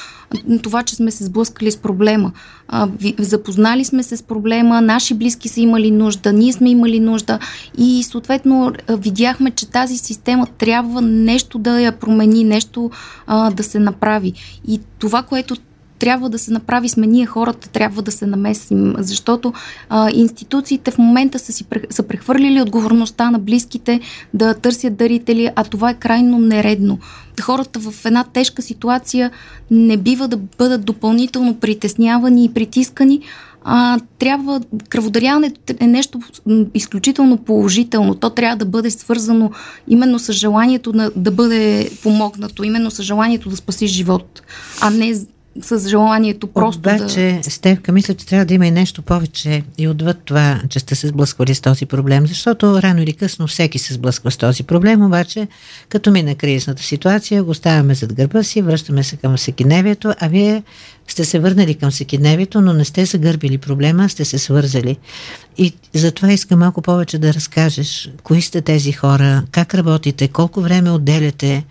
това, 0.64 0.84
че 0.84 0.96
сме 0.96 1.12
се 1.12 1.24
сблъскали 1.24 1.72
с 1.72 1.78
проблема. 1.78 2.32
А, 2.68 2.88
ви, 3.00 3.16
запознали 3.20 3.86
сме 3.86 4.04
се 4.04 4.18
с 4.18 4.24
проблема, 4.24 4.82
наши 4.82 5.14
близки 5.14 5.50
са 5.50 5.62
имали 5.62 5.92
нужда, 5.92 6.34
ние 6.34 6.54
сме 6.54 6.70
имали 6.70 7.00
нужда 7.00 7.40
и 7.78 8.04
съответно 8.04 8.74
видяхме, 8.90 9.52
че 9.52 9.70
тази 9.70 9.98
система 9.98 10.48
трябва 10.58 11.02
нещо 11.02 11.60
да 11.60 11.80
я 11.82 11.92
промени, 11.92 12.44
нещо 12.44 12.92
а, 13.28 13.52
да 13.52 13.64
се 13.64 13.80
направи. 13.80 14.34
И 14.68 14.80
това, 15.00 15.24
което 15.24 15.56
трябва 16.02 16.30
да 16.30 16.40
се 16.40 16.52
направи 16.52 16.90
сме 16.90 17.08
ние 17.08 17.26
хората, 17.26 17.70
трябва 17.70 18.02
да 18.02 18.12
се 18.12 18.26
намесим, 18.26 18.96
защото 18.98 19.54
а, 19.90 20.10
институциите 20.14 20.92
в 20.92 20.98
момента 20.98 21.40
са, 21.40 21.52
си, 21.52 21.66
са 21.90 22.04
прехвърлили 22.04 22.62
отговорността 22.62 23.32
на 23.32 23.40
близките 23.40 24.00
да 24.34 24.54
търсят 24.54 24.96
дарители, 24.96 25.50
а 25.56 25.64
това 25.64 25.90
е 25.90 25.94
крайно 25.94 26.40
нередно. 26.40 27.00
Хората 27.42 27.80
в 27.80 28.06
една 28.06 28.24
тежка 28.24 28.62
ситуация 28.62 29.32
не 29.72 29.98
бива 29.98 30.28
да 30.28 30.38
бъдат 30.38 30.86
допълнително 30.86 31.56
притеснявани 31.56 32.46
и 32.46 32.54
притискани, 32.54 33.22
а, 33.64 34.00
трябва, 34.20 34.62
кръводаряването 34.90 35.74
е 35.80 35.88
нещо 35.88 36.20
изключително 36.74 37.38
положително. 37.38 38.16
То 38.16 38.30
трябва 38.30 38.58
да 38.58 38.66
бъде 38.66 38.92
свързано 38.92 39.52
именно 39.88 40.20
с 40.20 40.34
желанието 40.34 40.94
на, 40.94 41.12
да 41.16 41.32
бъде 41.32 41.90
помогнато, 42.04 42.64
именно 42.64 42.92
с 42.92 43.04
желанието 43.04 43.50
да 43.50 43.56
спаси 43.56 43.88
живот, 43.88 44.42
а 44.82 44.90
не 44.90 45.14
с 45.62 45.90
желанието 45.90 46.48
просто 46.48 46.80
Обаче, 46.80 47.40
да... 47.44 47.52
Стевка, 47.52 47.92
мисля, 47.92 48.14
че 48.14 48.26
трябва 48.26 48.46
да 48.46 48.54
има 48.54 48.68
и 48.68 48.72
нещо 48.72 49.02
повече 49.02 49.64
и 49.78 49.88
отвъд 49.88 50.18
това, 50.26 50.62
че 50.70 50.80
сте 50.80 50.96
се 50.96 51.08
сблъсквали 51.08 51.56
с 51.56 51.62
този 51.62 51.86
проблем, 51.86 52.28
защото 52.28 52.82
рано 52.82 53.02
или 53.02 53.14
късно 53.14 53.48
всеки 53.48 53.80
се 53.80 53.94
сблъсква 53.94 54.32
с 54.32 54.38
този 54.38 54.64
проблем, 54.64 55.06
обаче 55.06 55.48
като 55.90 56.12
мине 56.12 56.36
кризисната 56.36 56.84
ситуация, 56.84 57.44
го 57.44 57.52
оставяме 57.52 57.96
зад 57.96 58.14
гърба 58.14 58.44
си, 58.44 58.62
връщаме 58.62 59.04
се 59.04 59.18
към 59.18 59.38
всекидневието, 59.38 60.14
а 60.20 60.28
вие 60.28 60.64
сте 61.08 61.26
се 61.26 61.40
върнали 61.40 61.76
към 61.76 61.92
всекидневието, 61.92 62.62
но 62.62 62.74
не 62.74 62.86
сте 62.86 63.06
загърбили 63.06 63.58
проблема, 63.58 64.10
сте 64.10 64.26
се 64.26 64.38
свързали. 64.38 64.98
И 65.58 65.74
затова 65.94 66.32
искам 66.32 66.60
малко 66.60 66.82
повече 66.82 67.18
да 67.18 67.34
разкажеш, 67.34 68.12
кои 68.24 68.42
сте 68.42 68.62
тези 68.62 68.92
хора, 68.92 69.44
как 69.52 69.76
работите, 69.76 70.28
колко 70.28 70.62
време 70.62 70.92
отделяте 70.92 71.66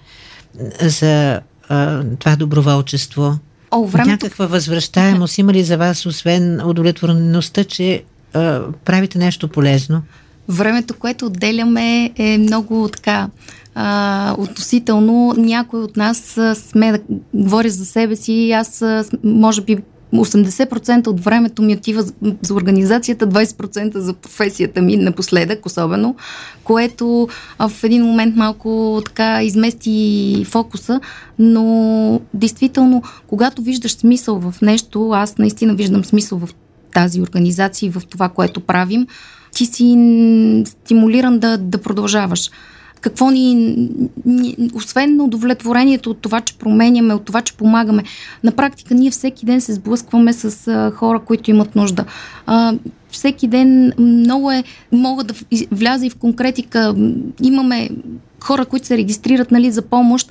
за 0.80 1.40
а, 1.68 2.04
това 2.18 2.36
доброволчество, 2.36 3.38
О, 3.70 3.84
времето... 3.84 4.10
Някаква 4.10 4.46
възвръщаемост 4.46 5.38
има 5.38 5.52
ли 5.52 5.64
за 5.64 5.76
вас, 5.76 6.06
освен 6.06 6.60
удовлетвореността, 6.66 7.64
че 7.64 8.02
а, 8.34 8.60
правите 8.84 9.18
нещо 9.18 9.48
полезно? 9.48 10.02
Времето, 10.48 10.94
което 10.94 11.26
отделяме 11.26 12.12
е 12.16 12.38
много 12.38 12.88
така 12.88 13.28
а, 13.74 14.34
относително. 14.38 15.34
Някой 15.36 15.80
от 15.80 15.96
нас 15.96 16.38
а, 16.38 16.54
сме 16.54 16.92
да 16.92 17.00
говори 17.34 17.70
за 17.70 17.86
себе 17.86 18.16
си. 18.16 18.52
Аз, 18.52 18.82
а, 18.82 19.04
може 19.24 19.60
би, 19.60 19.78
80% 20.14 21.06
от 21.06 21.20
времето 21.20 21.62
ми 21.62 21.74
отива 21.74 22.04
за 22.42 22.54
организацията, 22.54 23.26
20% 23.28 23.98
за 23.98 24.14
професията 24.14 24.82
ми 24.82 24.96
напоследък, 24.96 25.66
особено, 25.66 26.16
което 26.64 27.28
в 27.58 27.84
един 27.84 28.02
момент 28.02 28.36
малко 28.36 29.02
така 29.04 29.42
измести 29.42 30.46
фокуса, 30.48 31.00
но 31.38 32.20
действително, 32.34 33.02
когато 33.26 33.62
виждаш 33.62 33.92
смисъл 33.92 34.38
в 34.38 34.54
нещо, 34.62 35.10
аз 35.10 35.38
наистина 35.38 35.74
виждам 35.74 36.04
смисъл 36.04 36.38
в 36.38 36.48
тази 36.94 37.20
организация 37.20 37.86
и 37.86 37.90
в 37.90 38.02
това, 38.10 38.28
което 38.28 38.60
правим, 38.60 39.06
ти 39.52 39.66
си 39.66 39.84
стимулиран 40.66 41.38
да, 41.38 41.58
да 41.58 41.78
продължаваш 41.78 42.50
какво 43.00 43.30
ни, 43.30 43.54
ни, 44.24 44.56
освен 44.74 45.20
удовлетворението 45.20 46.10
от 46.10 46.18
това, 46.18 46.40
че 46.40 46.58
променяме, 46.58 47.14
от 47.14 47.24
това, 47.24 47.42
че 47.42 47.56
помагаме, 47.56 48.02
на 48.44 48.52
практика 48.52 48.94
ние 48.94 49.10
всеки 49.10 49.46
ден 49.46 49.60
се 49.60 49.72
сблъскваме 49.72 50.32
с 50.32 50.68
а, 50.68 50.90
хора, 50.90 51.18
които 51.18 51.50
имат 51.50 51.76
нужда. 51.76 52.04
А, 52.46 52.74
всеки 53.10 53.46
ден 53.46 53.92
много 53.98 54.50
е, 54.50 54.64
мога 54.92 55.24
да 55.24 55.34
вляза 55.70 56.06
и 56.06 56.10
в 56.10 56.16
конкретика. 56.16 56.94
Имаме 57.42 57.90
хора, 58.40 58.64
които 58.64 58.86
се 58.86 58.96
регистрират 58.96 59.50
нали, 59.50 59.70
за 59.70 59.82
помощ, 59.82 60.30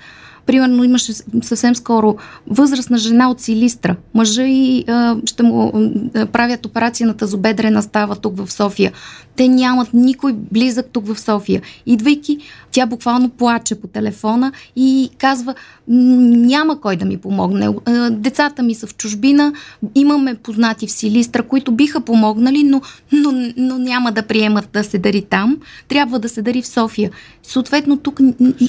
Примерно 0.50 0.84
имаше 0.84 1.14
съвсем 1.42 1.76
скоро 1.76 2.16
възрастна 2.48 2.98
жена 2.98 3.30
от 3.30 3.42
Силистра. 3.42 3.96
Мъжа 4.14 4.44
и 4.44 4.86
а, 4.88 5.18
ще 5.26 5.44
му 5.44 5.72
а, 6.16 6.26
правят 6.26 6.66
операция 6.66 7.08
на 7.08 7.18
тазобедрена 7.18 7.84
става 7.84 8.16
тук 8.16 8.38
в 8.38 8.52
София. 8.52 8.92
Те 9.36 9.48
нямат 9.48 9.94
никой 9.94 10.34
близък 10.34 10.86
тук 10.92 11.08
в 11.08 11.20
София. 11.20 11.62
Идвайки, 11.86 12.38
тя 12.72 12.86
буквално 12.86 13.30
плаче 13.30 13.76
по 13.76 13.88
телефона 13.88 14.52
и 14.76 15.10
казва, 15.18 15.56
няма 15.88 16.82
кой 16.82 16.96
да 16.96 17.06
ми 17.06 17.18
помогне. 17.18 17.70
Децата 18.12 18.64
ми 18.64 18.76
са 18.76 18.88
в 18.88 18.96
чужбина, 18.96 19.54
имаме 19.96 20.36
познати 20.36 20.88
в 20.88 20.92
Силистра, 20.92 21.44
които 21.44 21.72
биха 21.72 22.02
помогнали, 22.02 22.64
но, 22.64 22.82
но, 23.12 23.52
но 23.58 23.78
няма 23.78 24.12
да 24.12 24.24
приемат 24.24 24.70
да 24.74 24.84
се 24.84 24.98
дари 24.98 25.22
там. 25.22 25.58
Трябва 25.88 26.20
да 26.20 26.30
се 26.30 26.42
дари 26.42 26.62
в 26.62 26.68
София. 26.68 27.12
Съответно, 27.50 27.98
тук 27.98 28.20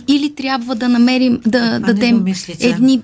или 0.08 0.34
трябва 0.34 0.74
да 0.74 0.88
намерим, 0.88 1.40
да 1.46 1.58
а 1.58 1.80
дадем 1.80 2.24
едни 2.60 3.02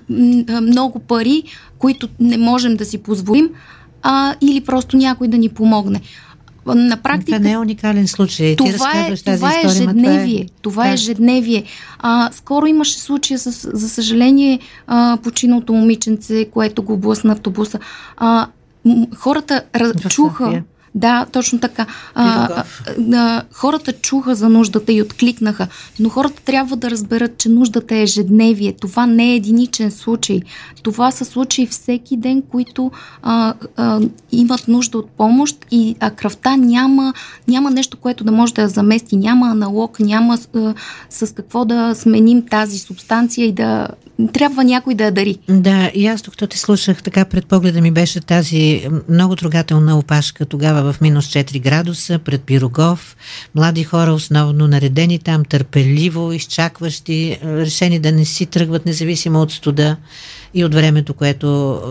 много 0.61 0.99
пари, 0.99 1.43
които 1.77 2.09
не 2.19 2.37
можем 2.37 2.75
да 2.75 2.85
си 2.85 2.97
позволим, 2.97 3.49
а, 4.03 4.35
или 4.41 4.61
просто 4.61 4.97
някой 4.97 5.27
да 5.27 5.37
ни 5.37 5.49
помогне 5.49 6.01
на 6.65 6.97
практика... 6.97 7.37
Това 7.37 7.39
не 7.39 7.51
е 7.51 7.57
уникален 7.57 8.07
случай. 8.07 8.55
Това, 8.55 8.91
Ти 8.91 8.97
е, 8.97 9.15
тази 9.15 9.37
това 9.37 9.53
е 9.53 9.61
ежедневие. 9.65 10.45
Това 10.45 10.45
е, 10.45 10.61
това 10.61 10.89
е 10.89 10.93
ежедневие. 10.93 11.63
А, 11.99 12.29
скоро 12.33 12.65
имаше 12.65 12.99
случая, 12.99 13.39
с, 13.39 13.69
за 13.73 13.89
съжаление, 13.89 14.59
а, 14.87 15.17
починалото 15.23 15.73
момиченце, 15.73 16.45
което 16.45 16.83
го 16.83 16.97
блъсна 16.97 17.33
автобуса. 17.33 17.79
А, 18.17 18.47
хората 19.15 19.63
чуха... 20.09 20.63
Да, 20.97 21.25
точно 21.31 21.59
така. 21.59 21.85
А, 22.15 22.63
а, 23.13 23.43
хората 23.51 23.93
чуха 23.93 24.35
за 24.35 24.49
нуждата 24.49 24.93
и 24.93 25.01
откликнаха, 25.01 25.67
но 25.99 26.09
хората 26.09 26.41
трябва 26.43 26.75
да 26.75 26.91
разберат, 26.91 27.37
че 27.37 27.49
нуждата 27.49 27.95
е 27.95 28.01
ежедневие. 28.01 28.73
Това 28.73 29.05
не 29.05 29.31
е 29.31 29.35
единичен 29.35 29.91
случай. 29.91 30.41
Това 30.83 31.11
са 31.11 31.25
случаи 31.25 31.67
всеки 31.67 32.17
ден, 32.17 32.41
които 32.41 32.91
а, 33.23 33.53
а, 33.75 33.99
имат 34.31 34.67
нужда 34.67 34.97
от 34.97 35.09
помощ 35.09 35.65
и 35.71 35.95
а 35.99 36.11
кръвта 36.11 36.55
няма, 36.55 37.13
няма 37.47 37.71
нещо, 37.71 37.97
което 37.97 38.23
да 38.23 38.31
може 38.31 38.53
да 38.53 38.61
я 38.61 38.69
замести. 38.69 39.17
Няма 39.17 39.47
аналог, 39.47 39.99
няма 39.99 40.37
а, 40.55 40.73
с 41.09 41.33
какво 41.33 41.65
да 41.65 41.95
сменим 41.95 42.45
тази 42.45 42.79
субстанция 42.79 43.45
и 43.45 43.51
да 43.51 43.87
трябва 44.33 44.63
някой 44.63 44.95
да 44.95 45.03
я 45.03 45.11
дари. 45.11 45.37
Да, 45.49 45.91
и 45.93 46.07
аз 46.07 46.21
докато 46.21 46.47
те 46.47 46.57
слушах, 46.57 47.03
така 47.03 47.25
пред 47.25 47.45
погледа 47.45 47.81
ми 47.81 47.91
беше 47.91 48.21
тази 48.21 48.87
много 49.09 49.35
трогателна 49.35 49.97
опашка 49.97 50.45
тогава 50.45 50.83
в 50.93 51.01
минус 51.01 51.25
4 51.25 51.61
градуса 51.61 52.19
пред 52.19 52.41
Пирогов. 52.41 53.17
Млади 53.55 53.83
хора 53.83 54.11
основно 54.13 54.67
наредени 54.67 55.19
там, 55.19 55.45
търпеливо, 55.45 56.31
изчакващи, 56.31 57.39
решени 57.43 57.99
да 57.99 58.11
не 58.11 58.25
си 58.25 58.45
тръгват 58.45 58.85
независимо 58.85 59.41
от 59.41 59.51
студа 59.51 59.97
и 60.53 60.65
от 60.65 60.73
времето, 60.73 61.13
което 61.13 61.81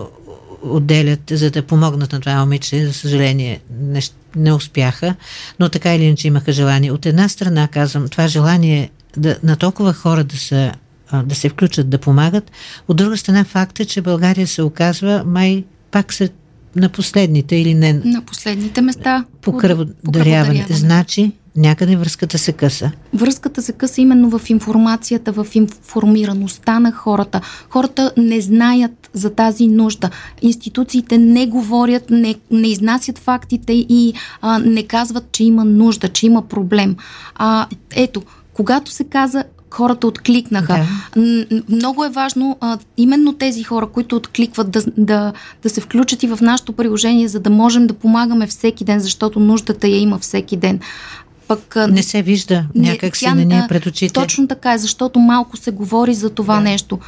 отделят, 0.61 1.21
за 1.31 1.51
да 1.51 1.63
помогнат 1.63 2.11
на 2.11 2.19
това 2.19 2.39
момиче. 2.39 2.85
За 2.85 2.93
съжаление, 2.93 3.59
не, 3.81 4.01
не 4.35 4.53
успяха, 4.53 5.15
но 5.59 5.69
така 5.69 5.95
или 5.95 6.03
иначе 6.03 6.27
имаха 6.27 6.51
желание. 6.51 6.91
От 6.91 7.05
една 7.05 7.29
страна, 7.29 7.67
казвам, 7.67 8.09
това 8.09 8.27
желание 8.27 8.89
да, 9.17 9.37
на 9.43 9.55
толкова 9.55 9.93
хора 9.93 10.23
да 10.23 10.37
са 10.37 10.71
да 11.25 11.35
се 11.35 11.49
включат, 11.49 11.89
да 11.89 11.97
помагат. 11.97 12.51
От 12.87 12.97
друга 12.97 13.17
страна, 13.17 13.43
факта, 13.43 13.85
че 13.85 14.01
България 14.01 14.47
се 14.47 14.61
оказва 14.61 15.23
май 15.25 15.63
пак 15.91 16.13
сред 16.13 16.33
на 16.77 16.89
последните 16.89 17.55
или 17.55 17.73
не. 17.73 17.93
На 17.93 18.21
последните 18.21 18.81
места. 18.81 19.25
По 19.41 19.57
кръводаряване. 19.57 20.65
Значи, 20.69 21.31
някъде 21.55 21.95
връзката 21.95 22.37
се 22.37 22.51
къса. 22.51 22.91
Връзката 23.13 23.61
се 23.61 23.71
къса 23.71 24.01
именно 24.01 24.39
в 24.39 24.49
информацията, 24.49 25.31
в 25.31 25.47
информираността 25.53 26.79
на 26.79 26.91
хората. 26.91 27.41
Хората 27.69 28.11
не 28.17 28.41
знаят 28.41 29.09
за 29.13 29.29
тази 29.29 29.67
нужда. 29.67 30.09
Институциите 30.41 31.17
не 31.17 31.47
говорят, 31.47 32.09
не, 32.09 32.35
не 32.51 32.67
изнасят 32.67 33.17
фактите 33.17 33.73
и 33.73 34.13
а, 34.41 34.59
не 34.59 34.83
казват, 34.83 35.31
че 35.31 35.43
има 35.43 35.65
нужда, 35.65 36.09
че 36.09 36.25
има 36.25 36.41
проблем. 36.41 36.95
А, 37.35 37.67
ето, 37.95 38.21
когато 38.53 38.91
се 38.91 39.03
каза 39.03 39.43
хората 39.69 40.07
откликнаха. 40.07 40.85
Да. 41.15 41.45
Много 41.69 42.05
е 42.05 42.09
важно 42.09 42.57
а, 42.61 42.77
именно 42.97 43.33
тези 43.33 43.63
хора, 43.63 43.87
които 43.87 44.15
откликват 44.15 44.71
да, 44.71 44.83
да, 44.97 45.33
да 45.63 45.69
се 45.69 45.81
включат 45.81 46.23
и 46.23 46.27
в 46.27 46.39
нашето 46.41 46.73
приложение, 46.73 47.27
за 47.27 47.39
да 47.39 47.49
можем 47.49 47.87
да 47.87 47.93
помагаме 47.93 48.47
всеки 48.47 48.83
ден, 48.83 48.99
защото 48.99 49.39
нуждата 49.39 49.87
я 49.87 49.97
има 49.97 50.19
всеки 50.19 50.57
ден. 50.57 50.79
Пък, 51.47 51.75
не 51.89 52.03
се 52.03 52.21
вижда 52.21 52.65
някак 52.75 53.17
си 53.17 53.27
на 53.27 53.35
ние 53.35 53.65
пред 53.69 53.85
очите. 53.85 54.13
Точно 54.13 54.47
така 54.47 54.73
е, 54.73 54.77
защото 54.77 55.19
малко 55.19 55.57
се 55.57 55.71
говори 55.71 56.13
за 56.13 56.29
това 56.29 56.55
да. 56.55 56.61
нещо. 56.61 56.99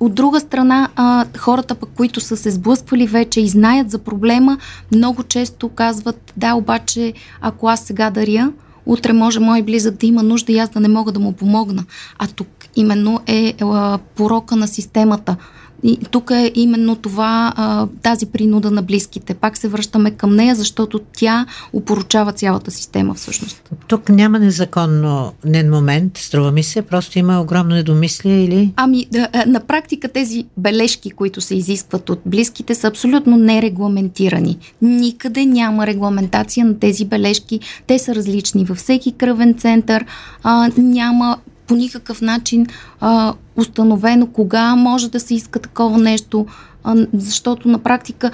От 0.00 0.14
друга 0.14 0.40
страна, 0.40 0.88
а, 0.96 1.24
хората, 1.38 1.74
пък, 1.74 1.88
които 1.94 2.20
са 2.20 2.36
се 2.36 2.50
сблъсквали 2.50 3.06
вече 3.06 3.40
и 3.40 3.48
знаят 3.48 3.90
за 3.90 3.98
проблема, 3.98 4.58
много 4.94 5.22
често 5.22 5.68
казват, 5.68 6.32
да, 6.36 6.54
обаче, 6.54 7.12
ако 7.40 7.68
аз 7.68 7.80
сега 7.80 8.10
даря, 8.10 8.52
утре 8.92 9.12
може 9.12 9.40
мой 9.40 9.62
близък 9.62 9.94
да 9.94 10.06
има 10.06 10.22
нужда 10.22 10.52
и 10.52 10.58
аз 10.58 10.68
да 10.68 10.80
не 10.80 10.88
мога 10.88 11.12
да 11.12 11.20
му 11.20 11.32
помогна. 11.32 11.84
А 12.18 12.26
тук 12.26 12.48
именно 12.76 13.20
е 13.26 13.54
а, 13.60 13.98
порока 14.16 14.56
на 14.56 14.68
системата. 14.68 15.36
И 15.82 15.98
тук 16.10 16.30
е 16.30 16.52
именно 16.54 16.96
това, 16.96 17.52
а, 17.56 17.86
тази 18.02 18.26
принуда 18.26 18.70
на 18.70 18.82
близките. 18.82 19.34
Пак 19.34 19.56
се 19.56 19.68
връщаме 19.68 20.10
към 20.10 20.36
нея, 20.36 20.54
защото 20.54 21.00
тя 21.16 21.46
упоручава 21.72 22.32
цялата 22.32 22.70
система 22.70 23.14
всъщност. 23.14 23.70
Тук 23.86 24.08
няма 24.08 24.38
незаконно 24.38 25.32
нен 25.44 25.70
момент, 25.70 26.18
струва 26.18 26.52
ми 26.52 26.62
се, 26.62 26.82
просто 26.82 27.18
има 27.18 27.40
огромно 27.40 27.74
недомислие 27.74 28.44
или... 28.44 28.72
Ами, 28.76 29.06
да, 29.12 29.28
на 29.46 29.60
практика 29.60 30.08
тези 30.08 30.44
бележки, 30.56 31.10
които 31.10 31.40
се 31.40 31.54
изискват 31.54 32.10
от 32.10 32.20
близките, 32.26 32.74
са 32.74 32.86
абсолютно 32.86 33.36
нерегламентирани. 33.36 34.58
Никъде 34.82 35.46
няма 35.46 35.86
регламентация 35.86 36.66
на 36.66 36.78
тези 36.78 37.04
бележки. 37.04 37.60
Те 37.86 37.98
са 37.98 38.14
различни 38.14 38.64
във 38.64 38.78
всеки 38.78 39.12
кръвен 39.12 39.54
център. 39.54 40.04
А, 40.42 40.70
няма 40.76 41.36
по 41.70 41.76
никакъв 41.76 42.20
начин 42.20 42.66
а, 43.00 43.34
установено 43.56 44.26
кога 44.26 44.76
може 44.76 45.10
да 45.10 45.20
се 45.20 45.34
иска 45.34 45.58
такова 45.58 45.98
нещо, 45.98 46.46
а, 46.84 47.06
защото 47.14 47.68
на 47.68 47.78
практика 47.78 48.30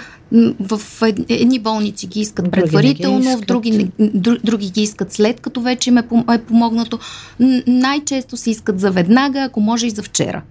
в 0.61 0.81
едни 1.29 1.59
болници 1.59 2.07
ги 2.07 2.21
искат 2.21 2.51
предварително, 2.51 3.21
ги 3.21 3.27
искат. 3.27 3.45
в 3.45 3.47
други, 3.47 3.91
други 4.45 4.71
ги 4.71 4.83
искат 4.83 5.13
след 5.13 5.41
като 5.41 5.61
вече 5.61 5.91
им 5.91 5.99
е, 5.99 6.03
е 6.35 6.39
помогнато. 6.39 6.99
Най-често 7.67 8.37
се 8.37 8.51
искат 8.51 8.81
за 8.81 8.91
веднага, 8.91 9.41
ако 9.41 9.61
може 9.61 9.87
и 9.87 9.91
за 9.91 10.03
вчера. 10.03 10.43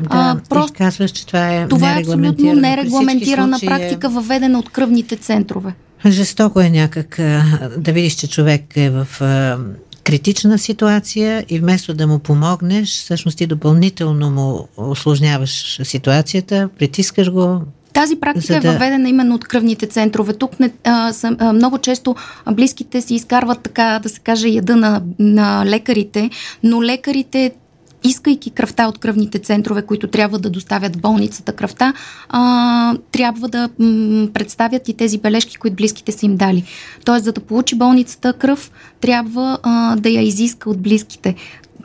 Да, 0.00 0.08
а, 0.10 0.36
просто, 0.48 0.78
казваш, 0.78 1.10
че 1.10 1.26
това 1.26 1.54
е 1.54 1.68
Това 1.68 1.96
е 1.96 2.00
абсолютно 2.00 2.54
нерегламентирана 2.54 3.58
практика, 3.66 4.08
въведена 4.08 4.58
от 4.58 4.68
кръвните 4.70 5.16
центрове. 5.16 5.74
Жестоко 6.06 6.60
е 6.60 6.70
някак 6.70 7.16
да 7.78 7.92
видиш, 7.92 8.14
че 8.14 8.28
човек 8.28 8.62
е 8.76 8.90
в 8.90 9.06
критична 10.06 10.58
ситуация 10.58 11.44
и 11.48 11.58
вместо 11.58 11.94
да 11.94 12.06
му 12.06 12.18
помогнеш, 12.18 12.88
всъщност 12.88 13.38
ти 13.38 13.46
допълнително 13.46 14.30
му 14.30 14.68
осложняваш 14.76 15.80
ситуацията, 15.84 16.68
притискаш 16.78 17.30
го, 17.30 17.60
тази 17.92 18.16
практика 18.16 18.60
да... 18.60 18.68
е 18.68 18.72
въведена 18.72 19.08
именно 19.08 19.34
от 19.34 19.44
кръвните 19.44 19.86
центрове. 19.86 20.32
Тук 20.32 20.60
не, 20.60 20.72
а, 20.84 21.12
са, 21.12 21.36
а, 21.38 21.52
много 21.52 21.78
често 21.78 22.14
близките 22.52 23.00
си 23.00 23.14
изкарват 23.14 23.62
така 23.62 24.00
да 24.02 24.08
се 24.08 24.20
каже 24.20 24.48
яда 24.48 24.76
на, 24.76 25.02
на 25.18 25.66
лекарите, 25.66 26.30
но 26.62 26.82
лекарите 26.82 27.52
искайки 28.04 28.50
кръвта 28.50 28.88
от 28.88 28.98
кръвните 28.98 29.38
центрове, 29.38 29.82
които 29.82 30.06
трябва 30.06 30.38
да 30.38 30.50
доставят 30.50 31.00
болницата 31.00 31.52
кръвта, 31.52 31.92
а, 32.28 32.96
трябва 33.12 33.48
да 33.48 33.68
м- 33.78 34.28
представят 34.34 34.88
и 34.88 34.94
тези 34.94 35.18
бележки, 35.18 35.56
които 35.56 35.76
близките 35.76 36.12
са 36.12 36.26
им 36.26 36.36
дали. 36.36 36.64
Тоест, 37.04 37.24
за 37.24 37.32
да 37.32 37.40
получи 37.40 37.74
болницата 37.74 38.32
кръв, 38.32 38.70
трябва 39.00 39.58
а, 39.62 39.96
да 39.96 40.08
я 40.08 40.22
изиска 40.22 40.70
от 40.70 40.80
близките. 40.80 41.34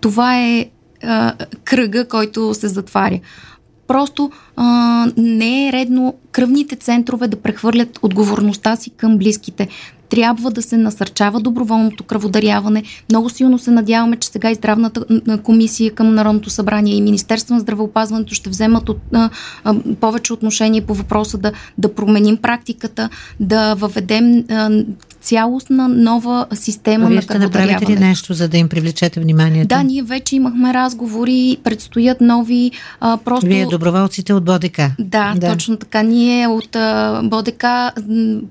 Това 0.02 0.40
е 0.40 0.66
а, 1.04 1.34
кръга, 1.64 2.08
който 2.08 2.54
се 2.54 2.68
затваря. 2.68 3.20
Просто 3.88 4.32
а, 4.56 5.08
не 5.18 5.68
е 5.68 5.72
редно 5.72 6.16
кръвните 6.32 6.76
центрове 6.76 7.28
да 7.28 7.42
прехвърлят 7.42 8.00
отговорността 8.02 8.76
си 8.76 8.90
към 8.90 9.18
близките 9.18 9.68
трябва 10.12 10.52
да 10.52 10.62
се 10.62 10.78
насърчава 10.78 11.40
доброволното 11.40 12.04
кръводаряване. 12.04 12.84
Много 13.10 13.30
силно 13.30 13.60
се 13.60 13.72
надяваме, 13.72 14.16
че 14.16 14.28
сега 14.28 14.52
и 14.52 14.56
здравната 14.56 15.06
комисия 15.44 15.92
към 15.92 16.16
Народното 16.16 16.50
събрание 16.50 16.96
и 16.96 17.02
Министерство 17.02 17.54
на 17.54 17.60
здравеопазването 17.60 18.34
ще 18.34 18.50
вземат 18.50 18.90
от, 18.90 18.98
а, 19.14 19.30
а, 19.64 19.76
повече 20.02 20.34
отношение 20.34 20.82
по 20.82 20.94
въпроса 20.94 21.38
да, 21.38 21.52
да 21.78 21.96
променим 21.96 22.38
практиката, 22.38 23.10
да 23.40 23.76
въведем 23.76 24.44
а, 24.50 24.84
цялостна 25.22 25.88
нова 25.88 26.46
система 26.54 27.08
Вие 27.08 27.16
на 27.16 27.22
ще 27.22 27.40
направите 27.40 27.86
ли 27.92 27.96
нещо, 27.96 28.34
за 28.34 28.48
да 28.48 28.58
им 28.58 28.70
привлечете 28.70 29.20
вниманието? 29.20 29.68
Да, 29.68 29.84
ние 29.84 30.04
вече 30.04 30.36
имахме 30.36 30.74
разговори, 30.74 31.58
предстоят 31.64 32.22
нови. 32.22 32.72
А, 33.00 33.18
просто... 33.18 33.46
Вие 33.46 33.66
доброволците 33.66 34.34
от 34.34 34.44
БОДК. 34.44 34.82
Да, 35.00 35.34
да, 35.38 35.54
точно 35.54 35.78
така. 35.78 36.04
Ние 36.04 36.48
от 36.48 36.76
а, 36.76 37.22
БОДК 37.24 37.62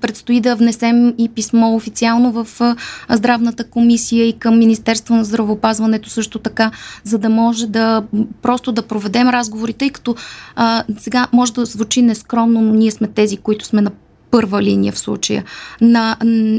предстои 0.01 0.39
да 0.39 0.55
внесем 0.55 1.13
и 1.17 1.29
писмо 1.29 1.75
официално 1.75 2.31
в 2.31 2.47
а, 2.61 2.75
здравната 3.09 3.63
комисия 3.63 4.27
и 4.27 4.33
към 4.33 4.59
Министерство 4.59 5.15
на 5.15 5.23
здравеопазването 5.23 6.09
също 6.09 6.39
така, 6.39 6.71
за 7.03 7.17
да 7.17 7.29
може 7.29 7.67
да 7.67 8.03
просто 8.41 8.71
да 8.71 8.81
проведем 8.81 9.29
разговори, 9.29 9.73
тъй 9.73 9.89
като 9.89 10.15
а, 10.55 10.83
сега 10.99 11.27
може 11.33 11.53
да 11.53 11.65
звучи 11.65 12.01
нескромно, 12.01 12.61
но 12.61 12.73
ние 12.73 12.91
сме 12.91 13.07
тези, 13.07 13.37
които 13.37 13.65
сме 13.65 13.81
на 13.81 13.91
първа 14.31 14.63
линия 14.63 14.93
в 14.93 14.99
случая. 14.99 15.43
На, 15.81 16.17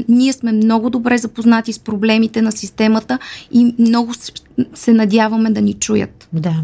ние 0.09 0.33
сме 0.33 0.51
много 0.51 0.89
добре 0.89 1.17
запознати 1.17 1.73
с 1.73 1.79
проблемите 1.79 2.41
на 2.41 2.51
системата 2.51 3.19
и 3.51 3.75
много 3.79 4.11
се 4.73 4.93
надяваме 4.93 5.49
да 5.49 5.61
ни 5.61 5.73
чуят. 5.73 6.27
Да. 6.33 6.55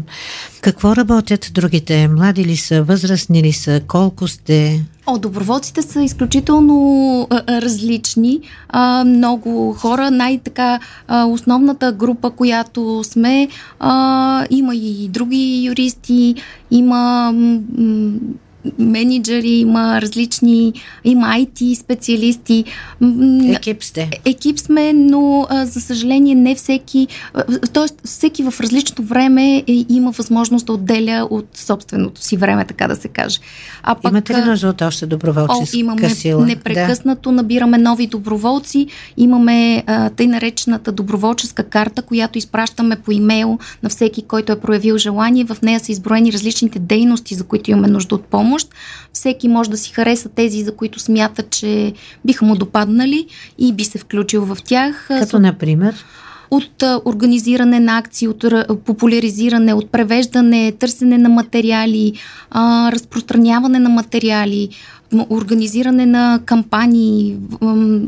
Какво 0.60 0.96
работят 0.96 1.50
другите? 1.54 2.08
Млади 2.08 2.44
ли 2.44 2.56
са, 2.56 2.82
възрастни 2.82 3.42
ли 3.42 3.52
са, 3.52 3.80
колко 3.88 4.28
сте? 4.28 4.84
О, 5.06 5.18
доброволците 5.18 5.82
са 5.82 6.02
изключително 6.02 7.26
а, 7.30 7.62
различни. 7.62 8.40
А, 8.68 9.04
много 9.04 9.72
хора. 9.72 10.10
Най-така 10.10 10.80
основната 11.26 11.92
група, 11.92 12.30
която 12.30 13.04
сме, 13.04 13.48
а, 13.80 14.46
има 14.50 14.74
и 14.74 15.08
други 15.08 15.62
юристи, 15.64 16.34
има 16.70 17.32
м- 17.32 17.60
менеджери, 18.78 19.50
има 19.50 20.00
различни, 20.00 20.72
има 21.04 21.26
IT 21.26 21.74
специалисти. 21.74 22.64
Екип 23.54 23.82
сте. 23.84 24.10
Екип 24.24 24.58
сме, 24.58 24.92
но 24.92 25.46
а, 25.50 25.66
за 25.66 25.80
съжаление 25.80 26.34
не 26.34 26.54
всеки, 26.54 27.08
т.е. 27.72 28.06
всеки 28.06 28.42
в 28.42 28.60
различно 28.60 29.04
време 29.04 29.56
е, 29.56 29.64
има 29.88 30.10
възможност 30.10 30.66
да 30.66 30.72
отделя 30.72 31.28
от 31.30 31.46
собственото 31.54 32.22
си 32.22 32.36
време, 32.36 32.64
така 32.64 32.88
да 32.88 32.96
се 32.96 33.08
каже. 33.08 33.38
А 33.82 33.94
пък, 33.94 34.12
Имате 34.12 34.34
ли 34.34 34.44
нужда 34.44 34.68
от 34.68 34.82
още 34.82 35.06
доброволческа 35.06 35.76
о, 35.76 35.80
имаме 35.80 36.10
сила? 36.10 36.46
Непрекъснато 36.46 37.28
да. 37.28 37.36
набираме 37.36 37.78
нови 37.78 38.06
доброволци. 38.06 38.86
Имаме 39.16 39.84
а, 39.86 40.10
тъй 40.10 40.26
наречената 40.26 40.92
доброволческа 40.92 41.62
карта, 41.62 42.02
която 42.02 42.38
изпращаме 42.38 42.96
по 42.96 43.12
имейл 43.12 43.58
на 43.82 43.88
всеки, 43.88 44.22
който 44.22 44.52
е 44.52 44.60
проявил 44.60 44.98
желание. 44.98 45.44
В 45.44 45.56
нея 45.62 45.80
са 45.80 45.92
изброени 45.92 46.32
различните 46.32 46.78
дейности, 46.78 47.34
за 47.34 47.44
които 47.44 47.70
имаме 47.70 47.88
нужда 47.88 48.14
от 48.14 48.24
помощ 48.24 48.49
помощ. 48.50 48.68
Всеки 49.12 49.48
може 49.48 49.70
да 49.70 49.76
си 49.76 49.92
хареса 49.92 50.28
тези, 50.28 50.62
за 50.62 50.76
които 50.76 50.98
смята, 50.98 51.42
че 51.42 51.92
биха 52.24 52.44
му 52.44 52.56
допаднали 52.56 53.26
и 53.58 53.72
би 53.72 53.84
се 53.84 53.98
включил 53.98 54.44
в 54.44 54.56
тях. 54.64 55.04
Като, 55.08 55.38
например? 55.38 56.04
от 56.52 56.82
организиране 57.04 57.80
на 57.80 57.98
акции, 57.98 58.28
от 58.28 58.44
популяризиране, 58.84 59.74
от 59.74 59.92
превеждане, 59.92 60.72
търсене 60.72 61.18
на 61.18 61.28
материали, 61.28 62.12
разпространяване 62.92 63.78
на 63.78 63.88
материали, 63.88 64.68
организиране 65.30 66.06
на 66.06 66.40
кампании, 66.44 67.36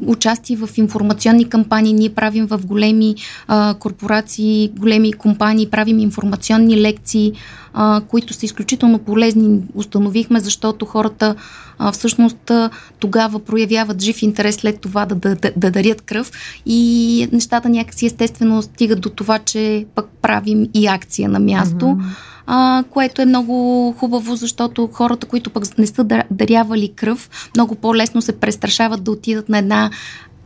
участие 0.07 0.57
в 0.57 0.69
информационни 0.77 1.49
кампании. 1.49 1.93
Ние 1.93 2.15
правим 2.15 2.47
в 2.47 2.61
големи 2.67 3.15
а, 3.49 3.75
корпорации, 3.75 4.73
големи 4.79 5.12
компании, 5.12 5.67
правим 5.71 5.99
информационни 5.99 6.81
лекции, 6.81 7.33
а, 7.75 8.01
които 8.09 8.35
са 8.35 8.47
изключително 8.47 8.99
полезни. 8.99 9.61
Установихме, 9.75 10.41
защото 10.41 10.87
хората 10.87 11.35
а, 11.79 11.93
всъщност 11.93 12.51
а, 12.51 12.71
тогава 12.99 13.38
проявяват 13.38 14.03
жив 14.03 14.23
интерес 14.23 14.57
след 14.57 14.81
това 14.81 15.07
да, 15.07 15.15
да, 15.15 15.35
да, 15.35 15.53
да 15.57 15.71
дарят 15.71 16.01
кръв 16.01 16.31
и 16.67 17.29
нещата 17.33 17.69
някакси 17.69 18.07
естествено 18.07 18.62
стигат 18.62 19.01
до 19.01 19.09
това, 19.09 19.38
че 19.38 19.87
пък 19.95 20.09
правим 20.23 20.69
и 20.75 20.87
акция 20.87 21.29
на 21.29 21.41
място. 21.41 21.85
Mm-hmm 21.85 22.32
а, 22.46 22.85
което 22.90 23.22
е 23.22 23.26
много 23.26 23.94
хубаво, 23.98 24.37
защото 24.37 24.88
хората, 24.92 25.26
които 25.26 25.50
пък 25.50 25.78
не 25.78 25.87
са 25.87 26.05
дарявали 26.31 26.88
кръв, 26.88 27.50
много 27.57 27.74
по-лесно 27.74 28.22
се 28.22 28.40
престрашават 28.40 29.05
да 29.05 29.11
отидат 29.11 29.48
на 29.48 29.59
една 29.59 29.90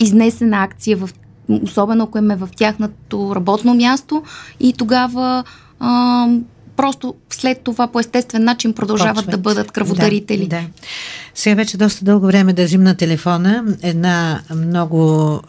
изнесена 0.00 0.62
акция, 0.62 0.96
в, 0.96 1.11
особено 1.62 2.04
ако 2.04 2.18
е 2.18 2.20
в 2.20 2.48
тяхното 2.56 3.32
работно 3.35 3.74
място. 3.74 4.22
И 4.61 4.72
тогава 4.72 5.44
а, 5.80 6.28
просто 6.76 7.14
след 7.30 7.60
това 7.60 7.88
по 7.88 8.00
естествен 8.00 8.44
начин 8.44 8.72
продължават 8.72 9.14
Почват. 9.14 9.30
да 9.30 9.38
бъдат 9.38 9.70
кръводарители. 9.70 10.46
Да, 10.46 10.56
да. 10.56 10.66
Сега 11.34 11.56
вече 11.56 11.76
доста 11.76 12.04
дълго 12.04 12.26
време 12.26 12.52
държим 12.52 12.82
на 12.82 12.96
телефона 12.96 13.64
една 13.82 14.40
много 14.54 15.40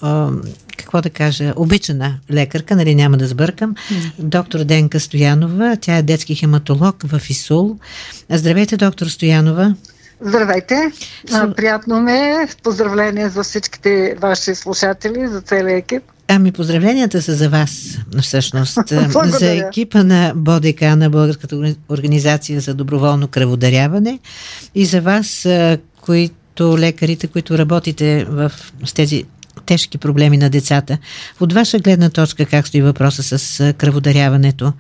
какво 0.78 1.02
да 1.02 1.10
кажа, 1.10 1.54
обичана 1.56 2.20
лекарка, 2.32 2.76
нали 2.76 2.96
няма 2.96 3.18
да 3.18 3.28
сбъркам, 3.28 3.76
доктор 4.20 4.64
Денка 4.64 5.00
Стоянова, 5.00 5.78
тя 5.82 5.98
е 5.98 6.04
детски 6.04 6.36
хематолог 6.36 6.96
в 7.04 7.30
ИСУЛ. 7.30 7.78
Здравейте, 8.30 8.78
доктор 8.78 9.08
Стоянова. 9.08 9.76
Здравейте! 10.22 10.92
Приятно 11.56 12.02
ме 12.02 12.32
е. 12.32 12.48
Поздравления 12.64 13.30
за 13.30 13.44
всичките 13.44 14.16
ваши 14.22 14.56
слушатели, 14.56 15.28
за 15.28 15.42
целия 15.42 15.78
екип. 15.78 16.04
Ами 16.28 16.52
поздравленията 16.52 17.22
са 17.22 17.34
за 17.34 17.50
вас, 17.50 17.98
всъщност. 18.22 18.80
за 19.24 19.52
екипа 19.52 20.04
на 20.04 20.34
БОДК, 20.36 20.82
на 20.82 21.10
Българската 21.10 21.76
организация 21.90 22.62
за 22.62 22.74
доброволно 22.74 23.28
кръводаряване 23.28 24.20
и 24.76 24.86
за 24.86 25.02
вас, 25.02 25.48
които 26.02 26.78
лекарите, 26.78 27.28
които 27.28 27.58
работите 27.58 28.26
в 28.30 28.52
с 28.86 28.94
тези 28.94 29.24
тежки 29.66 29.98
проблеми 29.98 30.38
на 30.38 30.50
децата. 30.50 30.98
От 31.40 31.54
ваша 31.54 31.80
гледна 31.80 32.10
точка, 32.10 32.46
как 32.46 32.68
стои 32.68 32.82
въпроса 32.82 33.38
с 33.40 33.74
кръводаряването? 33.74 34.74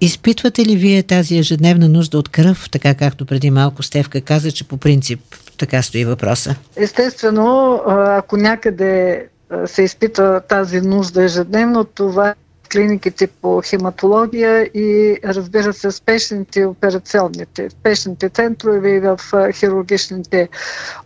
Изпитвате 0.00 0.66
ли 0.66 0.76
вие 0.76 1.02
тази 1.02 1.38
ежедневна 1.38 1.88
нужда 1.88 2.18
от 2.18 2.28
кръв, 2.28 2.70
така 2.70 2.94
както 2.94 3.26
преди 3.26 3.50
малко 3.50 3.82
Стевка 3.82 4.20
каза, 4.20 4.52
че 4.52 4.64
по 4.64 4.76
принцип 4.76 5.20
така 5.58 5.82
стои 5.82 6.04
въпроса? 6.04 6.54
Естествено, 6.76 7.80
ако 7.86 8.36
някъде 8.36 9.26
се 9.66 9.82
изпитва 9.82 10.40
тази 10.48 10.80
нужда 10.80 11.24
ежедневно, 11.24 11.84
това 11.84 12.28
е 12.28 12.34
клиниките 12.72 13.26
по 13.26 13.62
хематология 13.64 14.62
и 14.62 15.18
разбира 15.24 15.72
се 15.72 15.90
спешните 15.90 16.64
операционните, 16.64 17.70
спешните 17.70 18.28
центрове 18.28 18.90
и 18.90 19.00
в 19.00 19.18
хирургичните 19.52 20.48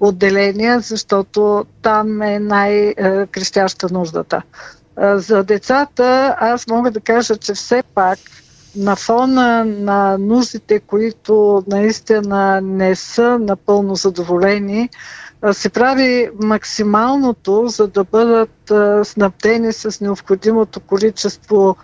отделения, 0.01 0.81
защото 0.81 1.65
там 1.83 2.23
е 2.23 2.39
най-крещяща 2.39 3.89
нуждата. 3.91 4.43
За 5.15 5.45
децата 5.45 6.37
аз 6.39 6.67
мога 6.67 6.91
да 6.91 7.01
кажа, 7.01 7.37
че 7.37 7.55
все 7.55 7.83
пак 7.95 8.19
на 8.77 8.97
фона 8.97 9.65
на 9.65 10.19
нуждите, 10.19 10.81
които 10.81 11.65
наистина 11.67 12.61
не 12.61 12.95
са 12.95 13.39
напълно 13.39 13.95
задоволени, 13.95 14.89
се 15.53 15.69
прави 15.69 16.31
максималното, 16.43 17.69
за 17.69 17.89
да 17.89 18.05
бъдат 18.05 18.73
снабдени 19.09 19.73
с 19.73 20.01
необходимото 20.01 20.81
количество 20.81 21.77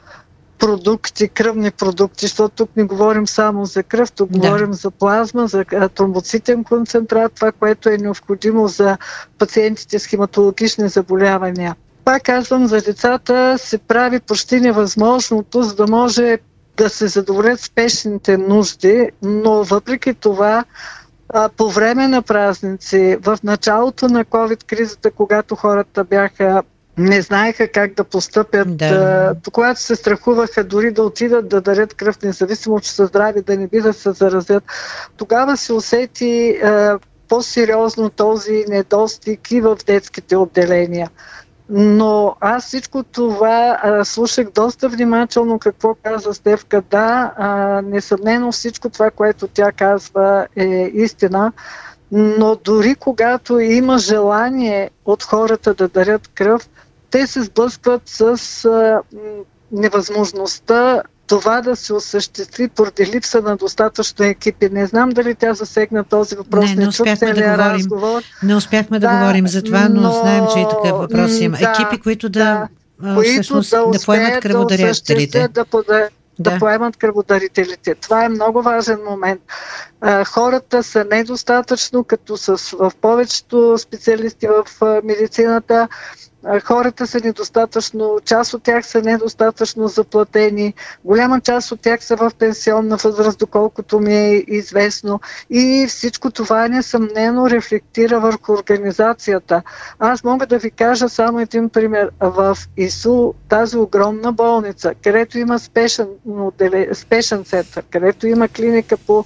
продукти, 0.58 1.28
кръвни 1.28 1.70
продукти, 1.70 2.26
защото 2.26 2.54
тук 2.56 2.70
не 2.76 2.84
говорим 2.84 3.26
само 3.26 3.64
за 3.64 3.82
кръв, 3.82 4.12
тук 4.12 4.30
да. 4.30 4.38
говорим 4.38 4.72
за 4.72 4.90
плазма, 4.90 5.46
за 5.46 5.64
тромбоцитен 5.94 6.64
концентрат, 6.64 7.32
това, 7.32 7.52
което 7.52 7.88
е 7.88 7.96
необходимо 7.96 8.68
за 8.68 8.98
пациентите 9.38 9.98
с 9.98 10.06
хематологични 10.06 10.88
заболявания. 10.88 11.76
Пак 12.04 12.22
казвам, 12.22 12.66
за 12.66 12.80
децата 12.80 13.58
се 13.58 13.78
прави 13.78 14.20
почти 14.20 14.60
невъзможното, 14.60 15.62
за 15.62 15.74
да 15.74 15.86
може 15.86 16.38
да 16.76 16.88
се 16.88 17.08
задоволят 17.08 17.60
спешните 17.60 18.36
нужди, 18.36 19.10
но 19.22 19.64
въпреки 19.64 20.14
това 20.14 20.64
по 21.56 21.70
време 21.70 22.08
на 22.08 22.22
празници, 22.22 23.16
в 23.22 23.38
началото 23.44 24.08
на 24.08 24.24
COVID-кризата, 24.24 25.10
когато 25.10 25.56
хората 25.56 26.04
бяха 26.04 26.62
не 26.98 27.22
знаеха 27.22 27.68
как 27.68 27.94
да 27.94 28.04
постъпят, 28.04 28.76
да. 28.76 29.34
когато 29.52 29.80
се 29.80 29.96
страхуваха 29.96 30.64
дори 30.64 30.92
да 30.92 31.02
отидат 31.02 31.48
да 31.48 31.60
дарят 31.60 31.94
кръв, 31.94 32.22
независимо, 32.22 32.80
че 32.80 32.92
са 32.92 33.06
здрави, 33.06 33.42
да 33.42 33.56
не 33.56 33.66
би 33.66 33.80
да 33.80 33.92
се 33.92 34.12
заразят, 34.12 34.64
тогава 35.16 35.56
се 35.56 35.72
усети 35.72 36.60
по-сериозно 37.28 38.10
този 38.10 38.64
недостиг 38.68 39.50
и 39.50 39.60
в 39.60 39.78
детските 39.86 40.36
отделения. 40.36 41.10
Но 41.68 42.36
аз 42.40 42.66
всичко 42.66 43.02
това 43.02 43.80
а, 43.82 44.04
слушах 44.04 44.50
доста 44.50 44.88
внимателно 44.88 45.58
какво 45.58 45.94
каза 46.02 46.34
Стевка. 46.34 46.82
Да, 46.90 47.32
а, 47.36 47.48
несъмнено 47.82 48.52
всичко 48.52 48.90
това, 48.90 49.10
което 49.10 49.48
тя 49.48 49.72
казва 49.72 50.46
е 50.56 50.90
истина, 50.94 51.52
но 52.12 52.56
дори 52.56 52.94
когато 52.94 53.58
има 53.58 53.98
желание 53.98 54.90
от 55.04 55.22
хората 55.22 55.74
да 55.74 55.88
дарят 55.88 56.28
кръв, 56.28 56.68
те 57.10 57.26
се 57.26 57.42
сблъскват 57.42 58.02
с 58.04 58.20
а, 58.64 59.02
невъзможността 59.72 61.02
това 61.32 61.60
да 61.60 61.76
се 61.76 61.94
осъществи 61.94 62.68
поради 62.68 63.06
липса 63.06 63.40
на 63.40 63.56
достатъчно 63.56 64.24
екипи. 64.24 64.68
Не 64.68 64.86
знам 64.86 65.10
дали 65.10 65.34
тя 65.34 65.54
засегна 65.54 66.04
този 66.04 66.34
въпрос. 66.36 66.70
Не, 66.70 66.76
не 66.76 66.88
успяхме 66.88 67.32
да 67.32 67.42
говорим. 67.42 67.74
Разговор. 67.74 68.22
Не 68.42 68.54
успяхме 68.54 68.98
да, 68.98 69.08
да 69.08 69.18
говорим 69.18 69.48
за 69.48 69.62
това, 69.62 69.88
но, 69.88 70.00
но 70.00 70.12
знаем, 70.12 70.44
че 70.54 70.60
и 70.60 70.66
такъв 70.70 70.98
въпрос 70.98 71.40
има. 71.40 71.58
Да, 71.58 71.70
екипи, 71.70 72.02
които 72.02 72.28
да, 72.28 72.68
да, 73.02 73.14
които 73.14 73.60
да, 73.60 73.86
да 73.86 73.98
поемат 74.04 74.42
кръводарителите. 74.42 75.48
Да, 75.48 75.64
да, 75.72 75.82
да, 75.88 76.08
да 76.38 76.58
поемат 76.58 76.96
кръводарителите. 76.96 77.94
Това 77.94 78.24
е 78.24 78.28
много 78.28 78.62
важен 78.62 78.98
момент. 79.10 79.40
Хората 80.26 80.82
са 80.82 81.06
недостатъчно, 81.10 82.04
като 82.04 82.36
с, 82.36 82.56
в 82.56 82.92
повечето 83.00 83.78
специалисти 83.78 84.46
в 84.46 84.64
медицината, 85.04 85.88
хората 86.64 87.06
са 87.06 87.20
недостатъчно, 87.24 88.18
част 88.24 88.54
от 88.54 88.62
тях 88.62 88.86
са 88.86 89.02
недостатъчно 89.02 89.88
заплатени, 89.88 90.74
голяма 91.04 91.40
част 91.40 91.72
от 91.72 91.80
тях 91.80 92.04
са 92.04 92.16
в 92.16 92.30
пенсионна 92.38 92.96
възраст, 92.96 93.38
доколкото 93.38 94.00
ми 94.00 94.14
е 94.14 94.44
известно. 94.48 95.20
И 95.50 95.86
всичко 95.88 96.30
това 96.30 96.68
несъмнено 96.68 97.50
рефлектира 97.50 98.20
върху 98.20 98.52
организацията. 98.52 99.62
Аз 99.98 100.24
мога 100.24 100.46
да 100.46 100.58
ви 100.58 100.70
кажа 100.70 101.08
само 101.08 101.40
един 101.40 101.68
пример. 101.68 102.10
В 102.20 102.56
ИСУ, 102.76 103.32
тази 103.48 103.76
огромна 103.76 104.32
болница, 104.32 104.94
където 105.02 105.38
има 105.38 105.58
спешен, 105.58 106.08
спешен 106.92 107.44
център, 107.44 107.84
където 107.90 108.26
има 108.26 108.48
клиника 108.48 108.96
по 108.96 109.24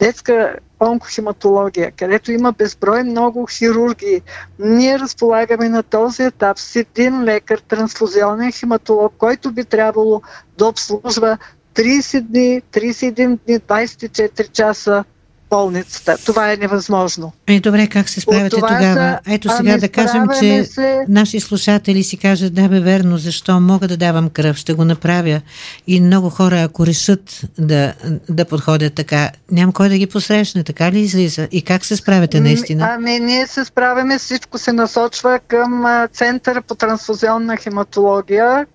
детска 0.00 0.56
онкохематология, 0.80 1.92
където 1.96 2.32
има 2.32 2.52
безброй 2.52 3.02
много 3.02 3.46
хирурги, 3.46 4.22
ние 4.58 4.98
разполагаме 4.98 5.68
на 5.68 5.82
този 5.82 6.22
етап 6.22 6.58
с 6.58 6.76
един 6.76 7.24
лекар, 7.24 7.58
трансфузионен 7.58 8.52
хематолог, 8.52 9.14
който 9.18 9.52
би 9.52 9.64
трябвало 9.64 10.22
да 10.58 10.66
обслужва 10.66 11.38
30 11.74 12.20
дни, 12.20 12.62
31 12.72 13.38
дни, 13.46 13.58
24 13.58 14.50
часа 14.50 15.04
болницата. 15.50 16.16
Това 16.26 16.52
е 16.52 16.56
невъзможно. 16.56 17.32
Е, 17.46 17.60
добре, 17.60 17.86
как 17.86 18.08
се 18.08 18.20
справяте 18.20 18.56
тогава? 18.56 18.94
Са, 18.94 19.18
Ето 19.26 19.48
сега 19.56 19.70
ами, 19.70 19.80
да 19.80 19.88
кажем, 19.88 20.22
че 20.40 20.64
се... 20.64 21.04
наши 21.08 21.40
слушатели 21.40 22.02
си 22.02 22.16
кажат, 22.16 22.54
да 22.54 22.68
бе 22.68 22.80
верно, 22.80 23.18
защо 23.18 23.60
мога 23.60 23.88
да 23.88 23.96
давам 23.96 24.28
кръв, 24.30 24.56
ще 24.56 24.72
го 24.72 24.84
направя. 24.84 25.40
И 25.86 26.00
много 26.00 26.30
хора, 26.30 26.62
ако 26.62 26.86
решат 26.86 27.40
да, 27.58 27.94
да 28.28 28.44
подходят 28.44 28.94
така, 28.94 29.30
няма 29.50 29.72
кой 29.72 29.88
да 29.88 29.98
ги 29.98 30.06
посрещне, 30.06 30.64
така 30.64 30.92
ли 30.92 31.00
излиза? 31.00 31.48
И 31.52 31.62
как 31.62 31.84
се 31.84 31.96
справяте 31.96 32.40
наистина? 32.40 32.88
Ами, 32.90 33.20
ние 33.20 33.46
се 33.46 33.64
справяме, 33.64 34.18
всичко 34.18 34.58
се 34.58 34.72
насочва 34.72 35.40
към 35.48 35.84
Център 36.12 36.62
по 36.62 36.74
трансфузионна 36.74 37.56
хематология, 37.56 38.66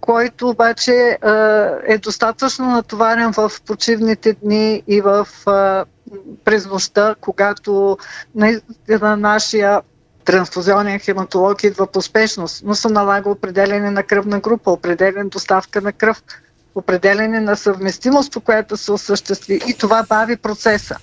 който 0.00 0.48
обаче 0.48 1.18
е 1.88 1.98
достатъчно 1.98 2.66
натоварен 2.66 3.32
в 3.32 3.52
почивните 3.66 4.32
дни 4.32 4.82
и 4.88 5.00
в 5.00 5.28
през 6.44 6.66
нощта, 6.66 7.14
когато 7.20 7.98
на 9.00 9.16
нашия 9.16 9.80
трансфузионен 10.24 10.98
хематолог 10.98 11.64
идва 11.64 11.86
по 11.86 12.02
спешност, 12.02 12.62
но 12.66 12.74
се 12.74 12.88
налага 12.88 13.30
определене 13.30 13.90
на 13.90 14.02
кръвна 14.02 14.40
група, 14.40 14.70
определен 14.70 15.28
доставка 15.28 15.80
на 15.80 15.92
кръв, 15.92 16.22
определене 16.74 17.40
на 17.40 17.56
съвместимост, 17.56 18.32
по 18.32 18.40
която 18.40 18.76
се 18.76 18.92
осъществи 18.92 19.60
и 19.68 19.74
това 19.74 20.04
бави 20.08 20.36
процеса. 20.36 20.96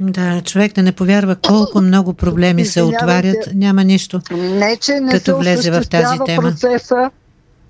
Да, 0.00 0.40
човек 0.40 0.72
да 0.72 0.82
не 0.82 0.92
повярва 0.92 1.36
колко 1.36 1.80
много 1.80 2.14
проблеми 2.14 2.64
се 2.64 2.82
отварят, 2.82 3.48
няма 3.54 3.84
нищо. 3.84 4.20
Не, 4.30 4.76
че 4.76 5.00
не 5.00 5.12
като 5.12 5.24
се 5.24 5.34
влезе 5.34 5.70
в 5.70 5.88
тази 5.90 6.18
тема. 6.26 6.42
процеса, 6.42 7.10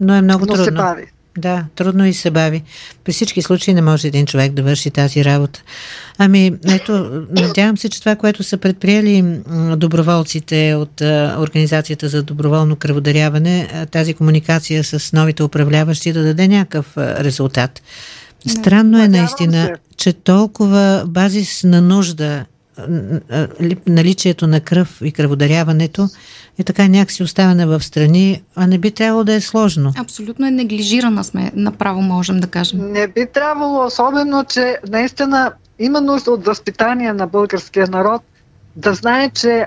но 0.03 0.15
е 0.15 0.23
много 0.23 0.47
но 0.47 0.53
трудно. 0.53 0.65
се 0.65 0.71
бави. 0.71 1.07
Да, 1.39 1.65
трудно 1.75 2.07
и 2.07 2.15
се 2.15 2.31
бави. 2.31 2.63
При 3.05 3.13
всички 3.13 3.43
случаи 3.43 3.75
не 3.75 3.83
може 3.83 4.09
един 4.09 4.27
човек 4.27 4.53
да 4.53 4.63
върши 4.63 4.91
тази 4.91 5.25
работа. 5.25 5.63
Ами, 6.19 6.53
ето, 6.69 7.25
надявам 7.31 7.79
се, 7.79 7.89
че 7.89 8.01
това, 8.01 8.17
което 8.17 8.43
са 8.43 8.57
предприели 8.57 9.41
доброволците 9.77 10.75
от 10.75 11.01
Организацията 11.39 12.09
за 12.09 12.23
доброволно 12.23 12.77
кръводаряване, 12.77 13.87
тази 13.91 14.15
комуникация 14.15 14.85
с 14.85 15.13
новите 15.13 15.43
управляващи 15.43 16.13
да 16.13 16.23
даде 16.23 16.49
някакъв 16.49 16.97
резултат. 16.97 17.83
Странно 18.49 19.03
е 19.03 19.09
наистина, 19.09 19.71
че 19.97 20.13
толкова 20.13 21.05
базисна 21.07 21.83
нужда 21.83 22.45
наличието 23.87 24.47
на 24.47 24.61
кръв 24.61 24.99
и 25.05 25.13
кръводаряването 25.13 26.09
е 26.59 26.65
така 26.65 26.89
някакси 26.89 27.23
оставена 27.23 27.67
в 27.67 27.85
страни, 27.85 28.43
а 28.55 28.67
не 28.67 28.79
би 28.79 28.91
трябвало 28.91 29.25
да 29.25 29.35
е 29.35 29.41
сложно. 29.41 29.93
Абсолютно 29.97 30.47
е 30.47 30.51
неглижирана 30.51 31.25
сме, 31.25 31.53
направо 31.55 32.03
можем 32.03 32.41
да 32.41 32.47
кажем. 32.47 32.93
Не 32.93 33.07
би 33.07 33.27
трябвало, 33.35 33.87
особено, 33.87 34.45
че 34.45 34.79
наистина 34.89 35.53
има 35.79 36.01
нужда 36.01 36.31
от 36.31 36.47
възпитание 36.47 37.13
на 37.13 37.27
българския 37.27 37.87
народ, 37.87 38.23
да 38.77 38.95
знае, 38.95 39.31
че 39.31 39.67